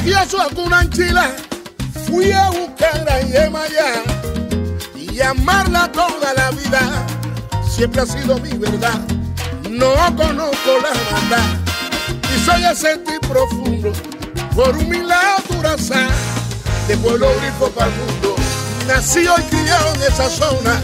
Religioso 0.06 0.40
a 0.40 0.48
Cunanchila, 0.50 1.34
fui 2.06 2.30
a 2.30 2.48
buscar 2.50 3.10
a 3.10 3.22
Yemayá 3.22 4.04
y 4.94 5.20
amarla 5.20 5.90
toda 5.90 6.32
la 6.32 6.52
vida. 6.52 7.04
Siempre 7.68 8.02
ha 8.02 8.06
sido 8.06 8.38
mi 8.38 8.50
verdad, 8.50 9.00
no 9.68 9.96
conozco 10.14 10.78
la 10.80 10.92
maldad 11.10 11.48
y 12.22 12.76
soy 12.76 12.98
tipo 12.98 13.28
profundo 13.28 13.92
por 14.54 14.76
humildad 14.76 15.40
durazá 15.50 16.06
de 16.86 16.96
pueblo 16.98 17.28
grifo 17.40 17.68
para 17.70 17.90
el 17.90 17.96
mundo. 17.96 18.36
Nací 18.86 19.22
y 19.22 19.42
criado 19.50 19.92
en 19.96 20.02
esa 20.02 20.30
zona 20.30 20.80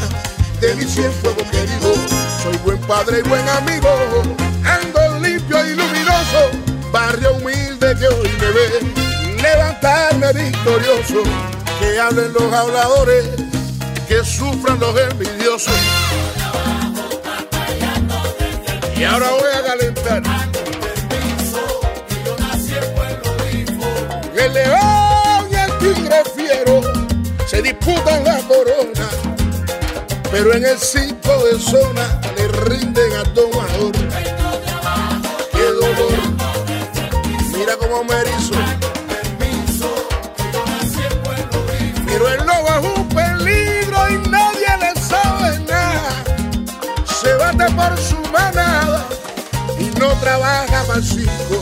de 0.60 0.74
mi 0.74 0.84
fuego 0.84 1.48
querido. 1.52 1.94
Soy 2.42 2.56
buen 2.64 2.80
padre 2.88 3.20
y 3.20 3.28
buen 3.28 3.48
amigo, 3.50 3.88
ando 4.64 5.20
limpio 5.20 5.64
y 5.64 5.76
luminoso, 5.76 6.50
barrio 6.90 7.34
humilde 7.34 7.96
que 8.00 8.08
hoy 8.08 8.28
me 8.40 8.50
ve 8.50 9.11
levantarme 9.42 10.32
victorioso. 10.32 11.22
Que 11.78 11.98
hablen 11.98 12.32
los 12.32 12.52
habladores, 12.52 13.26
que 14.06 14.24
sufran 14.24 14.78
los 14.78 14.98
envidiosos. 15.00 15.74
Y 18.96 19.04
ahora 19.04 19.30
voy 19.30 19.50
a 19.52 19.62
calentar. 19.64 20.22
El 24.36 24.52
león 24.54 25.46
y 25.50 25.54
el 25.54 25.78
tigre 25.78 26.22
fiero 26.34 26.80
se 27.46 27.62
disputan 27.62 28.24
la 28.24 28.38
corona, 28.38 29.08
pero 30.30 30.54
en 30.54 30.64
el 30.64 30.78
cinco 30.78 31.44
de 31.44 31.60
zona 31.60 32.20
le 32.36 32.48
rinden 32.48 33.12
a 33.14 33.24
tomador. 33.34 33.92
Qué 35.52 35.62
dolor, 35.62 36.18
mira 37.56 37.76
cómo 37.76 38.02
me 38.04 38.14
erizo. 38.14 38.71
Chico 51.00 51.61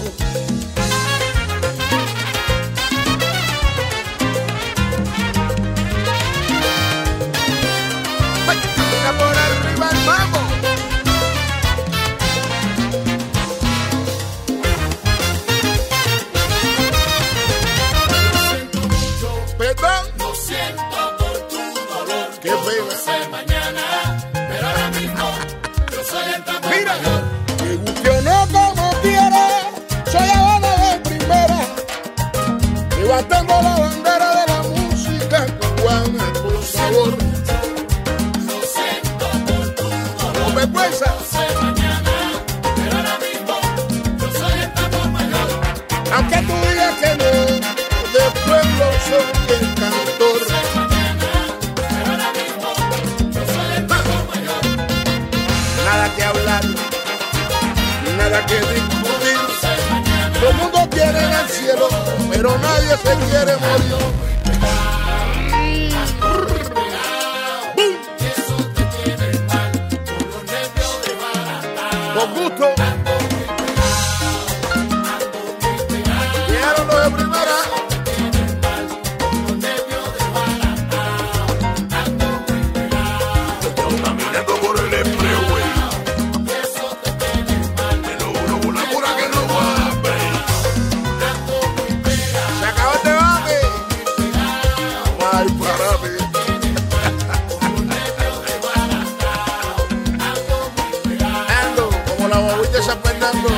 San 102.83 102.99
Fernando. 103.03 103.49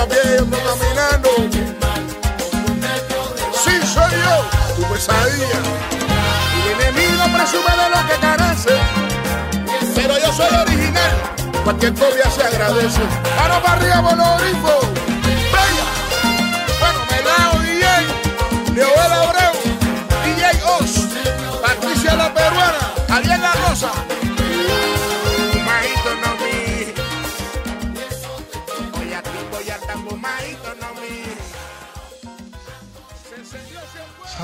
A 0.00 0.06
pie 0.06 0.18
y 0.24 0.38
ando 0.38 0.56
caminando. 0.56 1.28
Sí, 3.64 3.72
soy 3.94 4.12
yo, 4.24 4.74
tu 4.76 4.82
pesadilla. 4.92 5.60
El 6.64 6.80
enemigo 6.80 7.24
presume 7.34 7.72
de 7.82 7.90
lo 7.90 8.06
que 8.06 8.16
carece. 8.20 8.74
Pero 9.94 10.18
yo 10.18 10.32
soy 10.32 10.54
original. 10.54 11.12
Cualquier 11.64 11.94
copia 11.94 12.30
se 12.30 12.42
agradece. 12.44 13.00
Mano 13.36 13.62
para 13.62 13.72
arriba, 13.74 14.00
monogrifo. 14.02 14.80
Bella. 15.52 15.86
Bueno, 16.80 16.98
Melao 17.10 17.58
DJ, 17.60 18.74
Leoel 18.74 19.12
Abreu, 19.12 19.52
DJ 20.24 20.62
Oz, 20.78 20.92
Patricia 21.62 22.14
la 22.14 22.32
peruana, 22.32 22.92
Ariel 23.08 23.40
La 23.40 23.52
Rosa. 23.52 24.05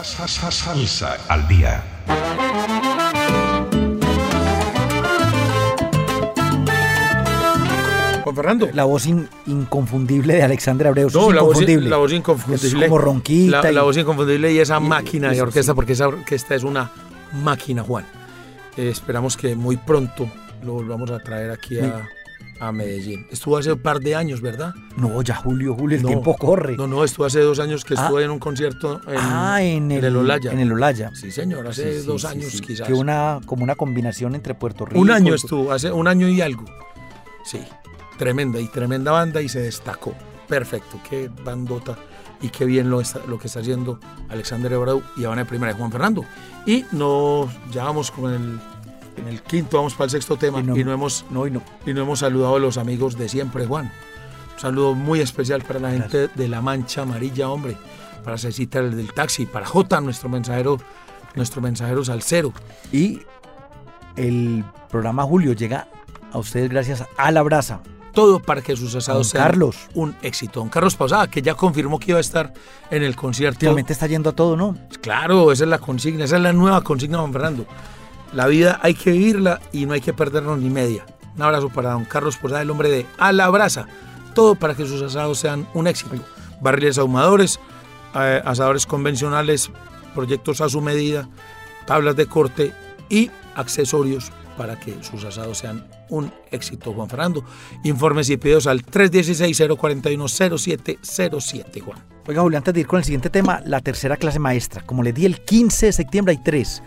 Salsa 0.05 1.17
al 1.29 1.47
día. 1.49 1.83
Juan 8.23 8.37
Fernando. 8.37 8.69
La 8.73 8.85
voz 8.85 9.07
in- 9.07 9.29
inconfundible 9.47 10.35
de 10.35 10.43
Alexander 10.45 10.87
Abreu. 10.89 11.09
No, 11.13 11.29
es 11.31 11.35
la 11.35 11.43
voz, 11.43 11.57
inconfundible. 11.57 11.91
la 11.91 11.97
voz 11.97 12.13
inconfundible. 12.13 12.69
Es 12.85 12.89
como 12.91 12.99
ronquita. 12.99 13.63
La, 13.63 13.71
y- 13.71 13.75
la 13.75 13.83
voz 13.83 13.97
inconfundible 13.97 14.53
y 14.53 14.59
esa 14.59 14.79
y- 14.79 14.81
máquina 14.81 15.33
y- 15.33 15.37
de 15.37 15.43
orquesta, 15.43 15.73
sí. 15.73 15.77
porque 15.77 15.93
esa 15.95 16.09
orquesta 16.09 16.55
es 16.55 16.63
una 16.63 16.91
máquina, 17.33 17.83
Juan. 17.83 18.05
Eh, 18.77 18.89
esperamos 18.91 19.37
que 19.37 19.57
muy 19.57 19.77
pronto 19.77 20.29
lo 20.63 20.75
volvamos 20.75 21.11
a 21.11 21.19
traer 21.19 21.51
aquí 21.51 21.79
a, 21.81 22.09
a 22.61 22.73
Medellín. 22.73 23.27
Estuvo 23.31 23.57
hace 23.57 23.73
un 23.73 23.79
par 23.81 24.01
de 24.01 24.15
años, 24.15 24.41
¿verdad? 24.41 24.75
No, 24.97 25.21
ya 25.23 25.35
Julio, 25.35 25.75
Julio, 25.75 25.97
el 25.97 26.03
No, 26.03 26.09
tiempo 26.09 26.37
corre. 26.37 26.77
No, 26.77 26.87
no, 26.87 27.05
estuvo 27.05 27.27
hace 27.27 27.41
dos 27.41 27.59
años 27.59 27.85
que 27.85 27.95
Ah. 27.97 28.03
estuve 28.05 28.25
en 28.25 28.31
un 28.31 28.39
concierto 28.39 29.01
en, 29.07 29.17
ah, 29.19 29.63
en 29.63 29.91
el, 29.93 30.05
el 30.05 30.17
Olaya. 30.17 30.53
En 30.53 30.61
el 30.61 30.73
Olaya. 30.73 31.11
Sí, 31.15 31.31
señor, 31.31 31.67
hace 31.67 31.95
Sí, 31.95 32.01
sí, 32.01 32.07
dos 32.07 32.23
sí, 32.23 32.27
años 32.29 32.61
quizás. 32.61 32.87
Que 32.87 32.95
una, 32.95 33.41
como 33.47 33.63
una 33.65 33.75
combinación 33.75 34.35
entre 34.35 34.55
Puerto 34.55 34.85
Rico. 34.85 35.01
Un 35.01 35.11
año 35.11 35.35
estuvo, 35.35 35.73
hace 35.73 35.91
un 35.91 36.07
año 36.09 36.29
y 36.29 36.41
algo. 36.41 36.65
Sí, 37.45 37.61
tremenda 38.19 38.61
y 38.61 38.69
tremenda 38.69 39.13
banda 39.13 39.41
y 39.43 39.49
se 39.49 39.61
destacó. 39.61 40.15
Perfecto, 40.49 40.99
qué 41.09 41.31
bandota 41.45 41.97
y 42.41 42.49
qué 42.49 42.65
bien 42.65 42.91
lo, 42.91 43.01
está- 43.01 43.21
lo 43.27 43.39
que 43.39 43.47
está 43.47 43.61
haciendo 43.61 43.99
Alexander 44.29 44.73
Abreu 44.75 45.03
y 45.17 45.23
de 45.23 45.45
primera 45.45 45.73
de 45.73 45.79
Juan 45.79 45.91
Fernando. 45.91 46.25
Y 46.67 46.85
nos 46.93 47.51
ya 47.73 47.85
vamos 47.85 48.11
con 48.11 48.33
el, 48.33 48.61
en 49.17 49.29
el 49.29 49.43
quinto, 49.43 49.77
vamos 49.77 49.95
para 49.95 50.05
el 50.07 50.11
sexto 50.11 50.37
tema 50.37 50.61
Y 50.61 50.63
no- 50.63 50.77
y 50.77 50.85
no 50.85 50.93
hemos, 50.93 51.25
No, 51.31 51.47
y 51.47 51.51
no. 51.51 51.63
y 51.87 51.93
no 51.93 52.03
hemos 52.03 52.21
saludado 52.21 52.57
a 52.57 52.59
los 52.59 52.79
amigos 52.79 53.17
de 53.19 53.29
siempre, 53.29 53.67
Juan. 53.67 53.93
Un 54.55 54.61
saludo 54.61 54.95
muy 54.95 55.21
especial 55.21 55.63
para 55.63 55.81
la 55.81 55.91
gente 55.91 56.29
de 56.29 56.49
La 56.49 56.61
Mancha 56.61 57.03
Amarilla, 57.03 57.49
hombre. 57.51 57.77
Para 58.25 58.39
Cecita, 58.39 58.79
el 58.79 58.97
del 58.97 59.13
taxi, 59.13 59.47
para 59.47 59.67
J, 59.67 60.01
nuestro 60.01 60.29
mensajero, 60.29 60.79
nuestro 61.35 61.61
mensajero 61.61 62.05
salsero. 62.05 62.53
Y 62.93 63.21
el 64.17 64.65
programa 64.91 65.25
Julio 65.25 65.53
llega 65.55 65.89
a 66.33 66.39
ustedes 66.39 66.71
gracias 66.71 67.05
a 67.17 67.31
La 67.31 67.43
Brasa. 67.43 67.81
todo 68.15 68.41
para 68.41 68.61
que 68.61 68.77
sus 68.77 68.95
asados 68.95 69.29
sean 69.29 69.43
Carlos. 69.45 69.75
un 69.95 70.15
éxito. 70.21 70.61
Don 70.61 70.69
Carlos 70.69 70.95
Pausada, 70.97 71.29
que 71.29 71.41
ya 71.41 71.55
confirmó 71.55 71.99
que 71.99 72.11
iba 72.11 72.19
a 72.19 72.21
estar 72.21 72.53
en 72.91 73.03
el 73.03 73.17
concierto. 73.17 73.57
Últimamente 73.57 73.95
está 73.95 74.07
yendo 74.07 74.29
a 74.29 74.33
todo, 74.35 74.55
¿no? 74.55 74.77
Claro, 75.01 75.51
esa 75.51 75.65
es 75.65 75.71
la 75.71 75.79
consigna, 75.79 76.25
esa 76.27 76.37
es 76.37 76.43
la 76.43 76.53
nueva 76.53 76.83
consigna, 76.85 77.17
don 77.17 77.33
Fernando. 77.33 77.65
La 78.33 78.47
vida 78.47 78.81
hay 78.83 78.95
que 78.95 79.13
vivirla 79.13 79.61
y 79.73 79.87
no 79.87 79.93
hay 79.93 80.01
que 80.01 80.13
perdernos 80.13 80.59
ni 80.59 80.71
media. 80.71 81.05
Un 81.37 81.43
abrazo 81.43 81.69
para 81.69 81.93
don 81.93 82.05
Carlos 82.05 82.37
Posada, 82.37 82.63
el 82.63 82.71
hombre 82.71 82.91
de 82.91 83.07
A 83.19 83.33
la 83.33 83.49
Brasa. 83.51 83.87
Todo 84.35 84.55
para 84.55 84.75
que 84.75 84.87
sus 84.87 85.03
asados 85.03 85.39
sean 85.39 85.67
un 85.75 85.87
éxito. 85.87 86.17
Barriles 86.61 86.99
ahumadores, 86.99 87.61
eh, 88.15 88.43
asadores 88.45 88.87
convencionales, 88.87 89.71
proyectos 90.15 90.61
a 90.61 90.69
su 90.69 90.81
medida, 90.81 91.29
tablas 91.87 92.17
de 92.17 92.27
corte 92.27 92.73
y 93.09 93.31
accesorios 93.55 94.33
para 94.57 94.79
que 94.79 95.03
sus 95.03 95.25
asados 95.25 95.59
sean 95.59 95.85
un 96.09 96.33
éxito, 96.51 96.93
Juan 96.93 97.09
Fernando. 97.09 97.45
Informes 97.85 98.29
y 98.31 98.37
pedidos 98.37 98.67
al 98.67 98.85
316-041-0707, 98.85 101.83
Juan. 101.83 101.99
Oiga, 102.27 102.43
Julio, 102.43 102.59
antes 102.59 102.75
de 102.75 102.81
ir 102.81 102.87
con 102.87 102.99
el 102.99 103.05
siguiente 103.05 103.31
tema, 103.31 103.63
la 103.65 103.81
tercera 103.81 104.17
clase 104.17 104.39
maestra. 104.39 104.83
Como 104.85 105.03
les 105.03 105.15
di, 105.15 105.25
el 105.27 105.41
15 105.41 105.87
de 105.87 105.93
septiembre 105.93 106.33
hay 106.33 106.43
tres. 106.43 106.83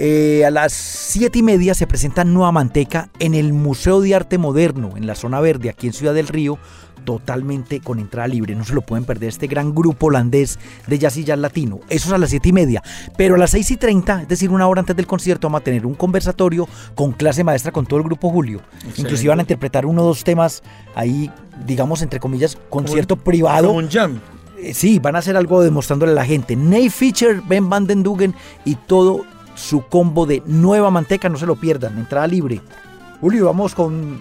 Eh, 0.00 0.44
a 0.44 0.52
las 0.52 0.72
7 0.74 1.40
y 1.40 1.42
media 1.42 1.74
se 1.74 1.88
presenta 1.88 2.22
Nueva 2.22 2.52
Manteca 2.52 3.08
en 3.18 3.34
el 3.34 3.52
Museo 3.52 4.00
de 4.00 4.14
Arte 4.14 4.38
Moderno, 4.38 4.92
en 4.96 5.08
la 5.08 5.16
zona 5.16 5.40
verde, 5.40 5.70
aquí 5.70 5.88
en 5.88 5.92
Ciudad 5.92 6.14
del 6.14 6.28
Río, 6.28 6.56
totalmente 7.04 7.80
con 7.80 7.98
entrada 7.98 8.28
libre. 8.28 8.54
No 8.54 8.64
se 8.64 8.74
lo 8.74 8.82
pueden 8.82 9.04
perder 9.04 9.30
este 9.30 9.48
gran 9.48 9.74
grupo 9.74 10.06
holandés 10.06 10.60
de 10.86 11.00
jazz 11.00 11.16
y 11.16 11.24
jazz 11.24 11.40
latino. 11.40 11.80
Eso 11.88 12.10
es 12.10 12.12
a 12.14 12.18
las 12.18 12.30
7 12.30 12.48
y 12.48 12.52
media. 12.52 12.80
Pero 13.16 13.34
a 13.34 13.38
las 13.38 13.50
6 13.50 13.72
y 13.72 13.76
30, 13.76 14.22
es 14.22 14.28
decir, 14.28 14.50
una 14.50 14.68
hora 14.68 14.78
antes 14.78 14.94
del 14.94 15.08
concierto, 15.08 15.48
vamos 15.48 15.62
a 15.62 15.64
tener 15.64 15.84
un 15.84 15.94
conversatorio 15.94 16.68
con 16.94 17.10
clase 17.10 17.42
maestra 17.42 17.72
con 17.72 17.84
todo 17.84 17.98
el 17.98 18.04
grupo 18.04 18.30
Julio. 18.30 18.60
Inclusive 18.96 19.30
van 19.30 19.40
a 19.40 19.42
interpretar 19.42 19.84
uno 19.84 20.02
o 20.02 20.06
dos 20.06 20.22
temas 20.22 20.62
ahí, 20.94 21.28
digamos, 21.66 22.02
entre 22.02 22.20
comillas, 22.20 22.56
concierto 22.70 23.16
privado. 23.16 23.66
Como 23.66 23.80
un 23.80 23.90
jam. 23.90 24.20
Eh, 24.62 24.74
Sí, 24.74 25.00
van 25.00 25.16
a 25.16 25.18
hacer 25.18 25.36
algo 25.36 25.60
demostrándole 25.60 26.12
a 26.12 26.14
la 26.14 26.24
gente. 26.24 26.54
Ney 26.54 26.88
Fischer, 26.88 27.42
Ben 27.48 27.68
Van 27.68 27.86
Den 27.86 28.04
Dugen 28.04 28.34
y 28.64 28.76
todo 28.76 29.24
su 29.58 29.82
combo 29.88 30.24
de 30.26 30.42
nueva 30.46 30.90
manteca, 30.90 31.28
no 31.28 31.36
se 31.36 31.46
lo 31.46 31.56
pierdan, 31.56 31.98
entrada 31.98 32.26
libre. 32.26 32.60
Julio, 33.20 33.46
vamos 33.46 33.74
con 33.74 34.20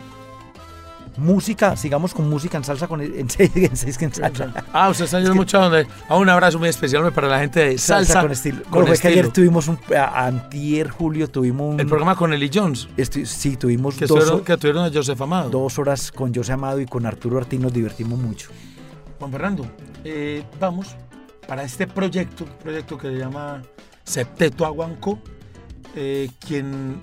música, 1.18 1.76
sigamos 1.76 2.14
con 2.14 2.30
música 2.30 2.58
en 2.58 2.64
salsa 2.64 2.88
con 2.88 3.02
en 3.02 3.28
seis, 3.30 3.52
en 3.56 3.76
seis 3.76 4.00
en 4.02 4.14
salsa. 4.14 4.54
Ah, 4.72 4.90
usted 4.90 5.06
está 5.06 5.20
yendo 5.20 5.34
mucho 5.36 5.58
a 5.60 5.64
donde. 5.70 5.88
Un 6.10 6.30
abrazo 6.30 6.60
muy 6.60 6.70
especial 6.70 7.12
para 7.12 7.28
la 7.28 7.40
gente 7.40 7.60
de 7.70 7.78
salsa, 7.78 8.22
con 8.22 8.32
estilo. 8.32 8.62
con 8.64 8.72
Bueno, 8.74 8.88
fue 8.88 8.98
que 9.00 9.08
ayer 9.08 9.26
estilo. 9.26 9.34
tuvimos 9.34 9.68
un 9.68 9.80
a- 9.98 10.28
antier 10.28 10.90
Julio 10.90 11.28
tuvimos 11.28 11.74
un 11.74 11.80
El 11.80 11.88
programa 11.88 12.16
con 12.16 12.34
Eli 12.34 12.52
Jones, 12.54 12.88
estu- 12.98 13.26
sí, 13.26 13.58
tuvimos 13.58 13.96
que, 13.96 14.06
dos, 14.06 14.20
tuvieron, 14.20 14.44
que 14.46 14.58
tuvieron 14.58 14.86
a 14.86 14.92
Joseph 14.94 15.20
Amado. 15.22 15.50
dos 15.50 15.80
horas 15.80 16.12
con 16.12 16.34
José 16.34 16.54
Amado 16.54 16.80
y 16.80 16.86
con 16.86 17.06
Arturo 17.08 17.38
Ortiz 17.38 17.60
nos 17.60 17.74
divertimos 17.74 18.20
mucho. 18.20 18.50
Juan 19.18 19.32
Fernando, 19.32 19.66
eh, 20.04 20.44
vamos 20.60 20.96
para 21.48 21.64
este 21.64 21.88
proyecto, 21.88 22.46
proyecto 22.62 22.96
que 22.98 23.08
se 23.08 23.18
llama 23.18 23.64
Septeto 24.08 24.66
Aguanco, 24.66 25.20
eh, 25.94 26.30
quien 26.40 26.96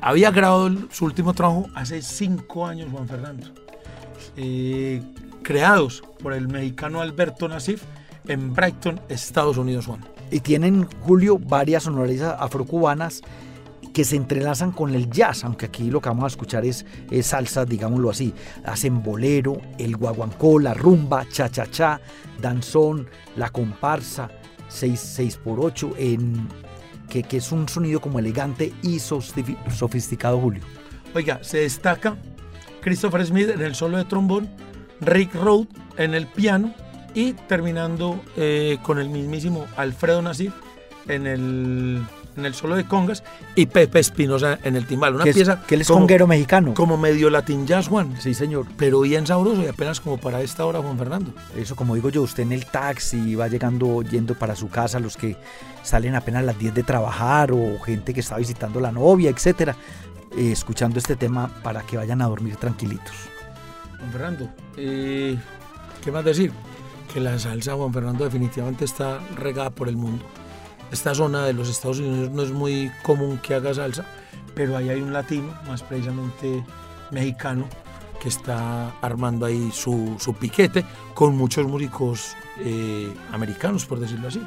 había 0.00 0.32
grabado 0.32 0.68
su 0.90 1.04
último 1.04 1.32
trabajo 1.32 1.66
hace 1.76 2.02
cinco 2.02 2.66
años, 2.66 2.88
Juan 2.90 3.06
Fernando. 3.06 3.46
Eh, 4.36 5.00
creados 5.44 6.02
por 6.20 6.32
el 6.32 6.48
mexicano 6.48 7.00
Alberto 7.00 7.46
Nasif 7.46 7.84
en 8.26 8.52
Brighton, 8.52 9.00
Estados 9.08 9.58
Unidos, 9.58 9.86
Juan. 9.86 10.04
Y 10.32 10.40
tienen, 10.40 10.88
Julio, 11.02 11.38
varias 11.38 11.84
sonoridades 11.84 12.36
afrocubanas 12.40 13.22
que 13.92 14.02
se 14.02 14.16
entrelazan 14.16 14.72
con 14.72 14.92
el 14.92 15.08
jazz, 15.08 15.44
aunque 15.44 15.66
aquí 15.66 15.88
lo 15.88 16.00
que 16.00 16.08
vamos 16.08 16.24
a 16.24 16.26
escuchar 16.26 16.64
es, 16.64 16.84
es 17.12 17.26
salsa, 17.26 17.64
digámoslo 17.64 18.10
así. 18.10 18.34
Hacen 18.64 19.04
bolero, 19.04 19.60
el 19.78 19.96
guaguancó, 19.96 20.58
la 20.58 20.74
rumba, 20.74 21.28
cha-cha-cha, 21.28 22.00
danzón, 22.40 23.08
la 23.36 23.50
comparsa, 23.50 24.28
6, 24.74 25.36
por 25.42 25.60
8 25.60 25.94
en, 25.96 26.48
que, 27.08 27.22
que 27.22 27.38
es 27.38 27.52
un 27.52 27.68
sonido 27.68 28.00
como 28.00 28.18
elegante 28.18 28.72
y 28.82 28.98
sofisticado, 28.98 30.38
Julio. 30.38 30.62
Oiga, 31.14 31.38
se 31.42 31.58
destaca 31.58 32.16
Christopher 32.80 33.24
Smith 33.24 33.50
en 33.50 33.62
el 33.62 33.74
solo 33.74 33.98
de 33.98 34.04
trombón, 34.04 34.48
Rick 35.00 35.34
Rode 35.34 35.68
en 35.96 36.14
el 36.14 36.26
piano 36.26 36.74
y 37.14 37.32
terminando 37.32 38.20
eh, 38.36 38.78
con 38.82 38.98
el 38.98 39.08
mismísimo 39.08 39.66
Alfredo 39.76 40.20
Nasif 40.22 40.52
en 41.08 41.26
el, 41.26 42.02
en 42.36 42.44
el 42.46 42.54
solo 42.54 42.74
de 42.76 42.84
congas 42.84 43.22
y 43.54 43.66
Pepe 43.66 44.00
Espinosa 44.00 44.58
en 44.64 44.76
el 44.76 44.86
timbal. 44.86 45.14
Una 45.14 45.24
Que 45.24 45.30
es- 45.30 45.36
pieza 45.36 45.62
que 45.66 45.74
él 45.76 45.80
es 45.82 45.86
como- 45.88 46.00
conguero 46.00 46.26
mexicano. 46.26 46.74
Como 46.74 46.96
medio 46.96 47.30
latin 47.30 47.66
jazz, 47.66 47.88
Juan. 47.88 48.14
Sí, 48.20 48.34
señor. 48.34 48.66
Pero 48.76 49.00
bien 49.00 49.26
sabroso 49.26 49.62
y 49.62 49.66
apenas 49.66 50.00
como 50.00 50.18
para 50.18 50.40
esta 50.42 50.64
hora, 50.66 50.80
Juan 50.80 50.98
Fernando. 50.98 51.32
Eso, 51.56 51.76
como 51.76 51.94
digo 51.94 52.08
yo, 52.10 52.22
usted 52.22 52.42
en 52.42 52.52
el 52.52 52.66
taxi 52.66 53.34
va 53.34 53.48
llegando, 53.48 54.02
yendo 54.02 54.34
para 54.34 54.56
su 54.56 54.68
casa, 54.68 54.98
los 55.00 55.16
que 55.16 55.36
salen 55.82 56.14
apenas 56.14 56.42
a 56.42 56.46
las 56.46 56.58
10 56.58 56.74
de 56.74 56.82
trabajar 56.82 57.52
o 57.52 57.78
gente 57.80 58.12
que 58.14 58.20
está 58.20 58.36
visitando 58.36 58.80
la 58.80 58.90
novia, 58.92 59.30
etcétera, 59.30 59.76
eh, 60.36 60.50
escuchando 60.52 60.98
este 60.98 61.14
tema 61.16 61.48
para 61.62 61.82
que 61.82 61.96
vayan 61.96 62.20
a 62.22 62.26
dormir 62.26 62.56
tranquilitos. 62.56 63.12
Juan 63.98 64.10
Fernando, 64.12 64.48
eh, 64.76 65.38
¿qué 66.02 66.10
más 66.10 66.24
decir? 66.24 66.50
Que 67.12 67.20
la 67.20 67.38
salsa, 67.38 67.74
Juan 67.74 67.92
Fernando, 67.92 68.24
definitivamente 68.24 68.84
está 68.84 69.20
regada 69.36 69.70
por 69.70 69.88
el 69.88 69.96
mundo. 69.96 70.24
Esta 70.94 71.12
zona 71.12 71.44
de 71.44 71.52
los 71.52 71.68
Estados 71.68 71.98
Unidos 71.98 72.30
no 72.30 72.42
es 72.44 72.52
muy 72.52 72.88
común 73.02 73.38
que 73.38 73.52
haga 73.52 73.74
salsa, 73.74 74.04
pero 74.54 74.76
ahí 74.76 74.90
hay 74.90 75.00
un 75.00 75.12
latino, 75.12 75.52
más 75.66 75.82
precisamente 75.82 76.64
mexicano, 77.10 77.68
que 78.22 78.28
está 78.28 78.90
armando 79.00 79.44
ahí 79.44 79.72
su, 79.72 80.14
su 80.20 80.34
piquete 80.34 80.84
con 81.12 81.36
muchos 81.36 81.66
músicos 81.66 82.36
eh, 82.60 83.12
americanos, 83.32 83.86
por 83.86 83.98
decirlo 83.98 84.28
así. 84.28 84.40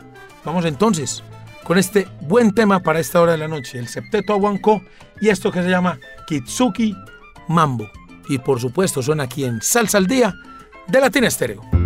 Vamos 0.45 0.63
entonces 0.63 1.21
con 1.65 1.77
este 1.77 2.07
buen 2.21 2.53
tema 2.53 2.79
para 2.79 3.01
esta 3.01 3.19
hora 3.19 3.33
de 3.33 3.39
la 3.39 3.49
noche, 3.49 3.77
el 3.77 3.89
septeto 3.89 4.31
aguancó 4.31 4.81
y 5.19 5.27
esto 5.27 5.51
que 5.51 5.61
se 5.61 5.69
llama 5.69 5.99
Kitsuki 6.27 6.95
Mambo. 7.49 7.89
Y 8.29 8.37
por 8.37 8.61
supuesto 8.61 9.03
suena 9.03 9.23
aquí 9.23 9.43
en 9.43 9.61
Salsa 9.61 9.97
al 9.97 10.07
Día 10.07 10.33
de 10.87 11.01
Latina 11.01 11.27
Estéreo. 11.27 11.76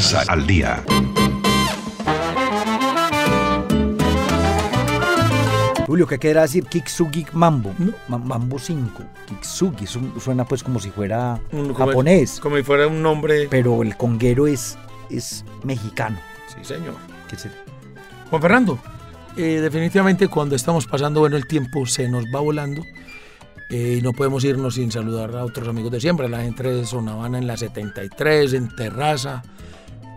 Salsa, 0.00 0.32
al 0.32 0.44
día. 0.46 0.82
Julio, 5.86 6.06
¿qué 6.06 6.18
querrá 6.18 6.42
decir 6.42 6.64
Kiksugi 6.64 7.26
Mambo? 7.32 7.72
Ma- 8.08 8.18
Mambo 8.18 8.58
5. 8.58 9.04
Kiksugi 9.28 9.86
su- 9.86 10.18
suena 10.20 10.44
pues 10.44 10.62
como 10.64 10.80
si 10.80 10.90
fuera 10.90 11.38
Un- 11.52 11.72
como- 11.72 11.86
japonés, 11.86 12.40
Como 12.40 12.56
si 12.56 12.62
fuera 12.64 12.88
un 12.88 13.02
nombre. 13.02 13.46
pero 13.48 13.82
el 13.82 13.96
conguero 13.96 14.46
es, 14.48 14.76
es 15.10 15.44
mexicano. 15.62 16.18
Sí, 16.48 16.64
señor. 16.64 16.94
Juan 18.30 18.42
Fernando, 18.42 18.78
eh, 19.36 19.60
definitivamente 19.60 20.26
cuando 20.28 20.56
estamos 20.56 20.86
pasando 20.86 21.20
bueno 21.20 21.36
el 21.36 21.46
tiempo 21.46 21.84
se 21.86 22.08
nos 22.08 22.24
va 22.26 22.40
volando 22.40 22.82
eh, 23.70 23.96
y 23.98 24.02
no 24.02 24.12
podemos 24.12 24.44
irnos 24.44 24.74
sin 24.74 24.90
saludar 24.92 25.34
a 25.36 25.44
otros 25.44 25.66
amigos 25.68 25.90
de 25.92 26.00
siempre, 26.00 26.28
la 26.28 26.42
gente 26.42 26.62
de 26.62 26.86
Sonavana 26.86 27.38
en 27.38 27.46
la 27.46 27.56
73, 27.56 28.52
en 28.54 28.74
Terraza, 28.76 29.42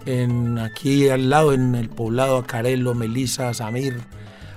en 0.07 0.57
aquí 0.57 1.09
al 1.09 1.29
lado 1.29 1.53
en 1.53 1.75
el 1.75 1.89
poblado, 1.89 2.37
a 2.37 2.45
Carelo, 2.47 2.93
Melisa, 2.95 3.53
Samir, 3.53 3.99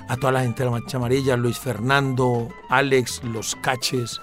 a 0.08 0.16
toda 0.16 0.32
la 0.32 0.42
gente 0.42 0.60
de 0.62 0.70
la 0.70 0.70
Mancha 0.72 0.96
Amarilla, 0.96 1.36
Luis 1.36 1.58
Fernando, 1.58 2.48
Alex, 2.68 3.22
Los 3.24 3.56
Caches, 3.56 4.20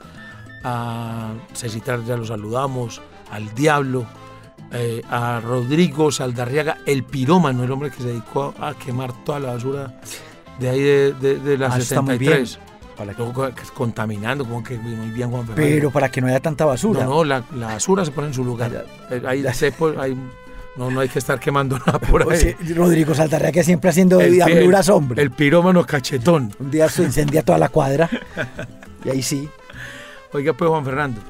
a 0.64 1.34
Cecitar 1.54 2.04
ya 2.06 2.18
lo 2.18 2.26
saludamos, 2.26 3.02
al 3.32 3.54
Diablo, 3.56 4.06
eh, 4.72 5.02
a 5.10 5.40
Rodrigo 5.40 6.12
Saldarriaga, 6.12 6.78
el 6.86 7.04
pirómano, 7.04 7.64
el 7.64 7.72
hombre 7.72 7.92
que 7.92 7.98
se 8.02 8.08
dedicó 8.10 8.54
a, 8.60 8.74
quemar 8.74 9.14
toda 9.24 9.40
la 9.40 9.54
basura 9.54 10.00
de 10.60 10.70
ahí 10.70 10.82
de, 10.82 11.14
de, 11.14 11.40
de 11.40 11.58
la 11.58 11.68
Ah, 11.68 11.78
está 11.78 12.02
muy 12.02 12.14
73. 12.18 12.60
Para 12.98 13.14
que- 13.14 13.18
Luego, 13.22 13.34
co- 13.34 13.50
contaminando, 13.76 14.44
como 14.44 14.64
que 14.64 14.76
muy 14.78 15.10
bien 15.12 15.30
Juan 15.30 15.46
Fernando. 15.46 15.56
pero 15.70 15.92
para 15.92 16.10
que 16.10 16.20
no 16.20 16.28
haya 16.28 16.40
tanta 16.40 16.66
basura. 16.66 17.04
No, 17.04 17.10
no, 17.18 17.24
la, 17.24 17.44
la 17.56 17.68
basura 17.68 18.04
se 18.04 18.12
pone 18.12 18.28
en 18.28 18.34
su 18.34 18.44
lugar. 18.44 18.86
Eh, 19.12 19.22
Ahí, 19.28 19.46
pone- 19.78 20.02
ahí- 20.02 20.18
no, 20.78 20.92
no 20.92 21.00
hay 21.00 21.10
que 21.10 21.20
estar 21.20 21.40
quemando 21.40 21.78
nada 21.80 22.00
por 22.00 22.24
O 22.24 22.30
ahí. 22.32 22.38
sea, 22.40 22.56
Rodrigo 22.76 23.14
Saltarrea 23.16 23.52
que 23.52 23.64
siempre 23.64 23.90
haciendo 23.90 24.20
El 24.22 24.34
diabluras, 24.34 24.90
hombre. 24.90 25.22
El 25.22 25.32
pirómano 25.32 25.86
cachetón. 25.86 26.54
Un 26.60 26.72
día 26.72 26.88
se 26.90 27.04
incendia 27.04 27.44
toda 27.44 27.58
la 27.58 27.70
cuadra. 27.70 28.10
y 29.04 29.10
ahí 29.10 29.22
sí. 29.22 29.50
Oiga, 30.34 30.54
pues 30.54 30.70
Juan 30.70 30.84
Fernando, 30.84 31.22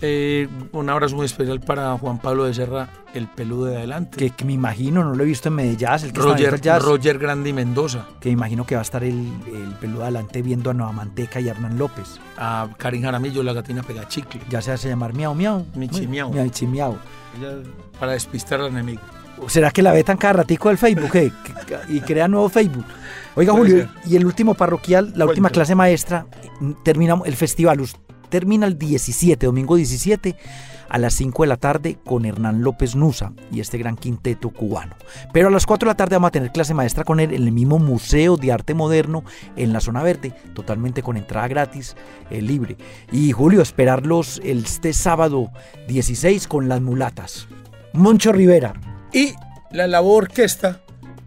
eh, 0.00 0.48
un 0.72 0.88
abrazo 0.88 1.16
muy 1.16 1.26
especial 1.26 1.60
para 1.60 1.96
Juan 1.98 2.18
Pablo 2.18 2.44
de 2.44 2.54
Serra, 2.54 2.88
el 3.14 3.26
peludo 3.28 3.66
de 3.66 3.76
adelante. 3.76 4.16
Que, 4.16 4.30
que 4.30 4.44
me 4.44 4.52
imagino, 4.54 5.04
no 5.04 5.14
lo 5.14 5.22
he 5.22 5.26
visto 5.26 5.48
en 5.48 5.54
Medellín, 5.56 5.88
el 5.88 6.00
que 6.00 6.06
está 6.06 6.20
en 6.20 6.24
Roger, 6.28 6.60
jazz. 6.60 6.82
Roger 6.82 7.18
Grandi 7.18 7.52
Mendoza, 7.52 8.06
Que 8.20 8.28
me 8.30 8.32
imagino 8.34 8.64
que 8.64 8.74
va 8.74 8.80
a 8.80 8.82
estar 8.82 9.04
el, 9.04 9.14
el 9.46 9.74
peludo 9.80 10.02
adelante 10.04 10.40
viendo 10.40 10.70
a 10.70 10.74
Nueva 10.74 10.92
Manteca 10.92 11.40
y 11.40 11.48
a 11.48 11.52
Hernán 11.52 11.76
López. 11.78 12.18
a 12.38 12.68
Karin 12.78 13.02
Jaramillo, 13.02 13.42
la 13.42 13.52
gatina 13.52 13.82
pegachicle. 13.82 14.40
Ya 14.48 14.62
se 14.62 14.72
hace 14.72 14.88
llamar 14.88 15.12
Miau 15.14 15.34
Miau. 15.34 15.66
Michi 15.74 16.06
Miau. 16.06 16.32
Michi 16.32 16.66
Miau. 16.66 16.96
Para 17.98 18.12
despistar 18.12 18.60
al 18.60 18.68
enemigo. 18.68 19.00
¿Será 19.46 19.70
que 19.70 19.82
la 19.82 19.92
vetan 19.92 20.16
cada 20.16 20.34
ratico 20.34 20.68
del 20.68 20.78
Facebook 20.78 21.14
eh? 21.14 21.32
Y 21.88 22.00
crea 22.00 22.26
nuevo 22.26 22.48
Facebook? 22.48 22.84
Oiga, 23.36 23.52
Julio, 23.52 23.88
y 24.04 24.16
el 24.16 24.26
último 24.26 24.54
parroquial, 24.54 25.12
la 25.14 25.26
última 25.26 25.50
clase 25.50 25.74
maestra, 25.74 26.26
terminamos 26.82 27.26
el 27.28 27.36
festival. 27.36 27.80
Termina 28.28 28.66
el 28.66 28.78
17, 28.78 29.46
domingo 29.46 29.76
17, 29.76 30.36
a 30.90 30.96
las 30.98 31.14
5 31.14 31.42
de 31.42 31.48
la 31.48 31.56
tarde 31.58 31.98
con 32.04 32.24
Hernán 32.24 32.62
López 32.62 32.96
Nusa 32.96 33.32
y 33.52 33.60
este 33.60 33.76
gran 33.76 33.96
quinteto 33.96 34.48
cubano. 34.50 34.96
Pero 35.34 35.48
a 35.48 35.50
las 35.50 35.66
4 35.66 35.86
de 35.86 35.90
la 35.90 35.96
tarde 35.96 36.16
vamos 36.16 36.28
a 36.28 36.32
tener 36.32 36.50
clase 36.50 36.72
maestra 36.72 37.04
con 37.04 37.20
él 37.20 37.34
en 37.34 37.42
el 37.42 37.52
mismo 37.52 37.78
Museo 37.78 38.36
de 38.38 38.52
Arte 38.52 38.72
Moderno 38.74 39.22
en 39.56 39.72
la 39.74 39.80
zona 39.80 40.02
verde, 40.02 40.32
totalmente 40.54 41.02
con 41.02 41.16
entrada 41.18 41.46
gratis, 41.48 41.94
eh, 42.30 42.40
libre. 42.40 42.76
Y 43.12 43.32
Julio, 43.32 43.60
esperarlos 43.60 44.40
este 44.44 44.92
sábado 44.94 45.50
16 45.88 46.48
con 46.48 46.68
las 46.68 46.80
mulatas. 46.80 47.48
Moncho 47.92 48.32
Rivera, 48.32 48.72
Y 49.12 49.34
la 49.70 49.86
labor 49.86 50.24
orquesta, 50.24 50.80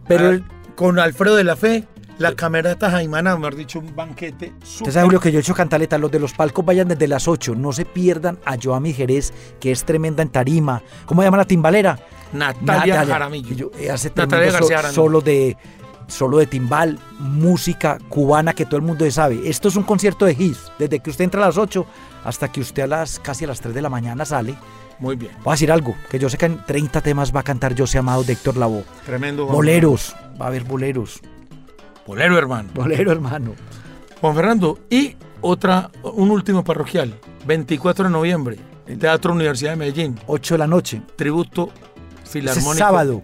Pero 0.08 0.26
ah, 0.28 0.30
el- 0.32 0.44
con 0.76 0.98
Alfredo 1.00 1.36
de 1.36 1.44
la 1.44 1.56
Fe, 1.56 1.88
la 2.22 2.34
camerata 2.36 2.90
Jaimana, 2.92 3.36
mejor 3.36 3.56
dicho, 3.56 3.80
un 3.80 3.96
banquete 3.96 4.54
Usted 4.64 4.92
sabe, 4.92 5.06
Julio, 5.06 5.20
que 5.20 5.32
yo 5.32 5.40
he 5.40 5.42
hecho 5.42 5.54
cantaleta. 5.54 5.98
Los 5.98 6.12
de 6.12 6.20
los 6.20 6.34
palcos 6.34 6.64
vayan 6.66 6.88
desde 6.88 7.08
las 7.08 7.28
8. 7.28 7.56
No 7.56 7.74
se 7.74 7.86
pierdan 7.86 8.40
a 8.46 8.56
Joami 8.62 8.94
Jerez, 8.94 9.34
que 9.60 9.72
es 9.72 9.84
tremenda 9.84 10.22
en 10.24 10.30
tarima. 10.30 10.82
¿Cómo 11.06 11.22
se 11.22 11.28
llama 11.28 11.38
la 11.38 11.46
timbalera? 11.46 12.00
Natalia, 12.34 13.06
Jaramillo. 13.06 13.50
que 13.50 13.56
yo- 13.56 13.72
eh, 13.78 13.92
hace 13.92 14.12
Natalia 14.16 14.52
García 14.52 14.78
Jaramillo. 14.78 14.96
solo 15.02 15.22
de 15.22 15.58
solo 16.08 16.40
de 16.40 16.46
timbal, 16.46 17.00
música 17.20 17.98
cubana 18.10 18.54
que 18.54 18.66
todo 18.66 18.76
el 18.78 18.82
mundo 18.82 19.10
sabe. 19.12 19.42
Esto 19.50 19.70
es 19.70 19.76
un 19.78 19.84
concierto 19.84 20.26
de 20.26 20.34
hits. 20.34 20.70
Desde 20.78 21.00
que 21.00 21.10
usted 21.10 21.24
entra 21.24 21.42
a 21.44 21.48
las 21.48 21.58
8 21.58 21.86
hasta 22.26 22.52
que 22.52 22.60
usted 22.60 22.84
a 22.84 22.88
las 22.88 23.20
casi 23.20 23.46
a 23.46 23.48
las 23.48 23.62
3 23.62 23.74
de 23.74 23.82
la 23.82 23.90
mañana 23.90 24.26
sale. 24.26 24.56
Muy 25.00 25.16
bien. 25.16 25.32
Voy 25.44 25.52
a 25.52 25.56
decir 25.56 25.72
algo, 25.72 25.96
que 26.10 26.20
yo 26.20 26.30
sé 26.30 26.38
que 26.38 26.46
en 26.48 26.64
30 26.66 27.02
temas 27.02 27.34
va 27.36 27.40
a 27.40 27.44
cantar 27.44 27.78
José 27.78 27.98
Amado 27.98 28.24
de 28.24 28.34
Héctor 28.34 28.58
Lavoe. 28.58 28.84
Tremendo. 29.06 29.46
Boleros, 29.48 30.14
va 30.40 30.46
a 30.46 30.48
haber 30.50 30.64
boleros. 30.66 31.22
Bolero, 32.06 32.38
hermano. 32.38 32.70
Bolero, 32.74 33.12
hermano. 33.12 33.54
Juan 34.20 34.36
Fernando, 34.36 34.80
y 34.90 35.16
otra, 35.42 35.90
un 36.04 36.30
último 36.32 36.64
parroquial, 36.64 37.18
24 37.46 38.06
de 38.06 38.12
noviembre, 38.12 38.58
Teatro 39.00 39.34
Universidad 39.34 39.72
de 39.72 39.78
Medellín, 39.78 40.20
8 40.28 40.54
de 40.56 40.58
la 40.60 40.68
noche. 40.68 41.02
tributo 41.16 41.72
filarmónico. 42.26 42.72
es 42.74 42.78
sábado. 42.78 43.24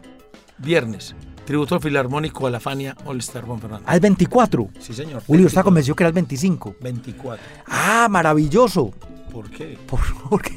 Viernes, 0.57 1.15
tributo 1.45 1.79
filarmónico 1.79 2.47
a 2.47 2.49
la 2.49 2.59
Fania 2.59 2.95
All 3.05 3.19
Star 3.19 3.43
Juan 3.43 3.59
Fernando. 3.59 3.87
Al 3.87 3.99
24. 3.99 4.69
Sí, 4.79 4.93
señor. 4.93 5.21
Julio 5.27 5.47
está 5.47 5.61
24. 5.61 5.63
convencido 5.63 5.95
que 5.95 6.03
era 6.03 6.07
el 6.09 6.13
25. 6.13 6.75
24. 6.81 7.45
Ah, 7.67 8.07
maravilloso. 8.09 8.91
¿Por 9.31 9.49
qué? 9.51 9.77
Por- 9.85 9.99
Porque 10.29 10.51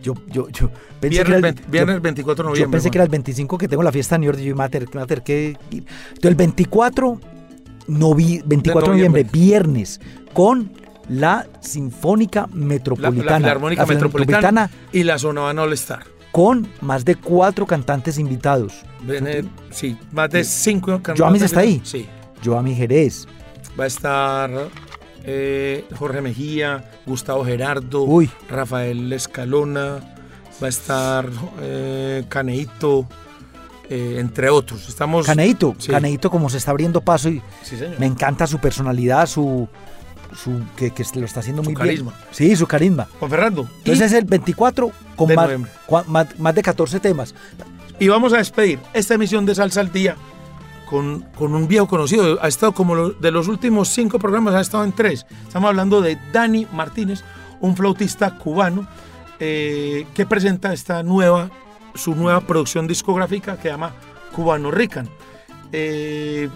yo, 0.00 0.14
yo, 0.28 0.48
yo 0.48 0.70
pensé 1.00 1.08
Viernes, 1.08 1.24
que 1.24 1.28
era 1.28 1.36
el, 1.36 1.42
20 1.42 1.62
viernes 1.70 2.00
24 2.02 2.42
de 2.44 2.48
noviembre. 2.50 2.66
yo 2.66 2.70
pensé 2.70 2.90
que 2.90 2.98
era 2.98 3.04
el 3.04 3.10
25 3.10 3.58
que 3.58 3.68
tengo 3.68 3.82
la 3.82 3.92
fiesta 3.92 4.14
en 4.14 4.22
New 4.22 4.30
York 4.32 4.40
y 4.40 4.44
yo 4.46 4.62
a 4.62 4.68
tener 4.70 4.88
que. 5.22 5.56
Entonces, 5.70 5.84
el 6.22 6.34
24, 6.34 7.20
novi- 7.88 8.42
24 8.44 8.92
de 8.92 8.96
noviembre, 8.96 9.24
viernes, 9.24 10.00
con 10.32 10.70
la 11.08 11.46
Sinfónica 11.60 12.42
la, 12.42 12.56
Metropolitana. 12.56 13.30
la 13.30 13.36
Filarmónica 13.38 13.82
la 13.82 13.86
Metropolitana 13.86 14.70
y 14.92 15.02
la 15.04 15.18
Zona 15.18 15.42
Habana 15.42 15.62
All 15.62 15.72
Star. 15.74 16.04
con 16.32 16.68
más 16.80 17.04
de 17.04 17.14
cuatro 17.14 17.66
cantantes 17.66 18.18
invitados. 18.18 18.72
Sí, 19.70 19.96
más 20.12 20.30
de 20.30 20.42
cinco 20.44 20.88
cantantes. 20.92 21.20
Joamis 21.20 21.42
está 21.42 21.60
ahí. 21.60 21.80
Sí. 21.84 22.06
Joami 22.44 22.74
Jerez. 22.74 23.26
Va 23.78 23.84
a 23.84 23.86
estar 23.86 24.50
eh, 25.24 25.84
Jorge 25.98 26.20
Mejía, 26.20 26.90
Gustavo 27.06 27.44
Gerardo, 27.44 28.02
Uy. 28.02 28.30
Rafael 28.48 29.12
Escalona, 29.12 29.98
va 30.62 30.66
a 30.66 30.70
estar 30.70 31.28
eh, 31.60 32.24
Caneito, 32.28 33.06
eh, 33.90 34.16
entre 34.18 34.50
otros. 34.50 34.88
Estamos. 34.88 35.26
Caneito, 35.26 35.74
Sí. 35.78 35.90
Caneito 35.90 36.30
como 36.30 36.48
se 36.50 36.58
está 36.58 36.70
abriendo 36.72 37.00
paso 37.00 37.28
y 37.28 37.40
Sí, 37.62 37.76
señor. 37.76 37.98
me 37.98 38.06
encanta 38.06 38.46
su 38.46 38.58
personalidad, 38.58 39.26
su, 39.26 39.68
su 40.34 40.60
que, 40.76 40.90
que 40.92 41.04
lo 41.14 41.26
está 41.26 41.40
haciendo 41.40 41.62
Su 41.62 41.70
muy 41.70 41.76
carisma. 41.76 42.12
bien. 42.12 42.24
Sí, 42.32 42.56
su 42.56 42.66
carisma. 42.66 43.06
Juan 43.18 43.30
Fernando. 43.30 43.68
Entonces 43.78 44.06
es 44.06 44.12
el 44.12 44.24
24 44.24 44.90
con 45.16 45.28
De 45.28 45.36
más, 45.36 45.50
más, 46.08 46.38
más 46.38 46.54
de 46.54 46.62
14 46.62 47.00
temas. 47.00 47.34
y 47.98 48.08
vamos 48.08 48.32
a 48.32 48.38
despedir 48.38 48.78
esta 48.92 49.14
emisión 49.14 49.46
de 49.46 49.54
Salsa 49.54 49.80
al 49.80 49.90
Día 49.92 50.16
con, 50.90 51.22
con 51.36 51.54
un 51.54 51.66
viejo 51.68 51.86
conocido. 51.88 52.38
Ha 52.42 52.48
estado 52.48 52.72
como 52.72 52.94
lo- 52.94 53.10
de 53.10 53.30
los 53.30 53.48
últimos 53.48 53.88
cinco 53.88 54.18
programas, 54.18 54.54
ha 54.54 54.60
estado 54.60 54.84
en 54.84 54.92
tres. 54.92 55.26
Estamos 55.46 55.68
hablando 55.68 56.00
de 56.00 56.18
Dani 56.32 56.66
Martínez, 56.72 57.22
un 57.60 57.74
flautista 57.76 58.36
cubano 58.38 58.86
eh, 59.40 60.06
que 60.14 60.26
presenta 60.26 60.72
esta 60.72 61.02
nueva, 61.02 61.50
su 61.96 62.14
nueva 62.14 62.40
producción 62.40 62.86
discográfica 62.86 63.56
que 63.56 63.62
se 63.62 63.68
llama 63.68 63.92
Cubano 64.32 64.70
Rican. 64.70 65.08
Eh, 65.72 66.48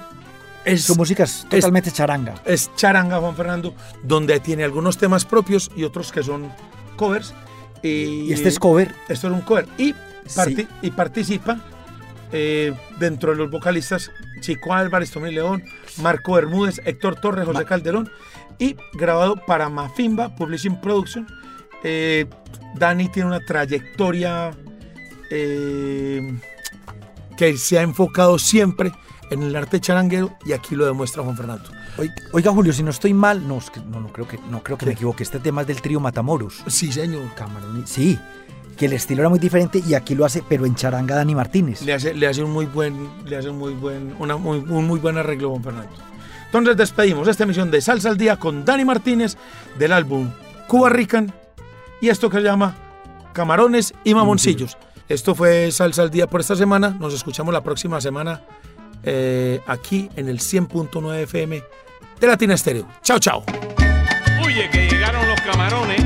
es, 0.65 0.83
Su 0.85 0.95
música 0.95 1.25
es 1.25 1.47
totalmente 1.49 1.91
charanga. 1.91 2.35
es 2.45 2.71
charanga, 2.77 3.19
Juan 3.19 3.35
Fernando, 3.35 3.75
donde 4.03 4.39
tiene 4.41 4.65
algunos 4.65 4.99
temas 4.99 5.25
propios 5.25 5.71
y 5.75 5.85
otros 5.85 6.13
que 6.13 6.23
son 6.23 6.53
covers. 6.97 7.33
Y 7.83 8.31
este 8.33 8.51
es 8.51 8.59
cover. 8.59 8.95
Esto 9.09 9.29
es 9.29 9.33
un 9.33 9.41
cover. 9.41 9.67
Y, 9.79 9.95
parti- 10.37 10.57
Sí. 10.57 10.69
y 10.83 10.91
participa 10.91 11.59
eh, 12.33 12.73
dentro 12.99 13.33
de 13.33 13.39
los 13.39 13.51
vocalistas 13.51 14.11
Chico 14.41 14.73
Álvarez, 14.75 15.11
Tommy 15.11 15.33
León, 15.33 15.65
Marco 16.03 16.35
Bermúdez, 16.35 16.81
Héctor 16.85 17.17
Torres, 17.17 17.47
José 17.47 17.59
Ma- 17.61 17.65
Calderón. 17.65 18.11
Y 18.59 18.77
grabado 18.93 19.37
para 19.47 19.69
Mafimba 19.71 20.35
Publishing 20.37 20.81
Production. 20.83 21.27
Eh, 21.83 22.27
Dani 22.77 23.09
tiene 23.09 23.29
una 23.29 23.41
trayectoria 23.41 24.51
eh, 25.31 26.39
que 27.37 27.57
se 27.57 27.79
ha 27.79 27.83
enfocado 27.83 28.39
siempre 28.39 28.93
en 29.31 29.43
el 29.43 29.55
arte 29.57 29.81
charanguero 29.81 30.37
y 30.45 30.53
aquí 30.53 30.75
lo 30.75 30.87
demuestra 30.87 31.23
Juan 31.23 31.37
Fernando. 31.37 31.71
Oiga, 32.33 32.53
Julio, 32.53 32.73
si 32.73 32.83
no 32.83 32.91
estoy 32.91 33.15
mal, 33.15 33.47
no, 33.47 33.61
no, 33.91 34.01
no 34.01 34.13
creo 34.13 34.27
que, 34.27 34.39
no 34.51 34.63
creo 34.63 34.77
que 34.77 34.85
¿Qué? 34.85 34.87
me 34.87 34.93
equivoque. 34.93 35.23
Este 35.23 35.39
tema 35.39 35.63
es 35.63 35.67
del 35.67 35.81
trío 35.81 36.01
Matamoros. 36.01 36.63
Sí, 36.67 36.93
señor. 36.93 37.35
Camarón 37.35 37.85
Sí, 37.87 38.19
que 38.77 38.87
el 38.87 38.95
estilo 38.95 39.23
era 39.23 39.29
muy 39.29 39.39
diferente 39.39 39.83
y 39.87 39.95
aquí 39.95 40.15
lo 40.15 40.25
hace, 40.25 40.43
pero 40.49 40.67
en 40.67 40.75
charanga 40.75 41.15
Dani 41.15 41.35
Martínez. 41.35 41.83
Le 41.83 41.93
hace, 41.93 42.15
le 42.15 42.27
hace 42.27 42.43
un 42.43 42.51
muy 42.51 42.67
buen, 42.67 43.09
le 43.27 43.37
hace 43.37 43.51
un 43.51 43.59
muy 43.59 43.75
buen, 43.75 44.15
una 44.19 44.37
muy, 44.37 44.59
un 44.59 44.87
muy 44.87 44.99
buen 44.99 45.19
arreglo 45.19 45.51
Juan 45.51 45.63
Fernando. 45.63 45.93
Entonces 46.47 46.77
despedimos 46.77 47.29
esta 47.29 47.45
emisión 47.45 47.71
de 47.71 47.81
Salsa 47.81 48.09
al 48.09 48.17
Día 48.17 48.37
con 48.37 48.65
Dani 48.65 48.85
Martínez 48.85 49.37
del 49.79 49.93
álbum 49.93 50.31
Cuba 50.67 50.89
Rican 50.89 51.33
y 52.01 52.09
esto 52.09 52.29
que 52.29 52.39
se 52.39 52.43
llama 52.43 52.75
Camarones 53.33 53.95
y 54.03 54.15
Mamoncillos. 54.15 54.77
Esto 55.11 55.35
fue 55.35 55.73
Salsa 55.73 56.03
al 56.03 56.11
Día 56.13 56.29
por 56.29 56.41
esta 56.41 56.55
semana. 56.55 56.91
Nos 56.91 57.13
escuchamos 57.13 57.53
la 57.53 57.65
próxima 57.65 58.01
semana 58.01 58.43
eh, 59.03 59.61
aquí 59.67 60.09
en 60.15 60.29
el 60.29 60.39
100.9 60.39 61.23
FM 61.23 61.65
de 62.21 62.27
Latina 62.29 62.55
Estéreo. 62.55 62.87
Chao, 63.03 63.19
chao. 63.19 63.43
Oye, 64.45 64.71
que 64.71 64.89
llegaron 64.89 65.27
los 65.27 65.41
camarones. 65.41 66.01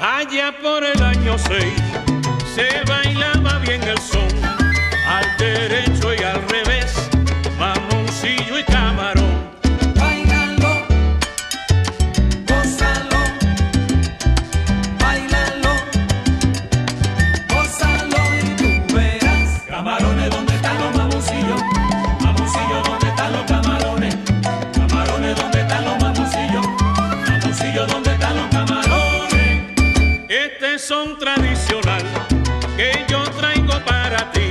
Allá 0.00 0.54
por 0.62 0.82
el 0.82 1.02
año 1.02 1.36
6 1.36 1.64
se 2.54 2.90
bailaba 2.90 3.58
bien 3.58 3.82
el 3.82 3.98
son, 3.98 4.21
son 30.92 31.16
tradicional 31.16 32.02
que 32.76 33.06
yo 33.08 33.22
traigo 33.38 33.72
para 33.86 34.30
ti. 34.30 34.50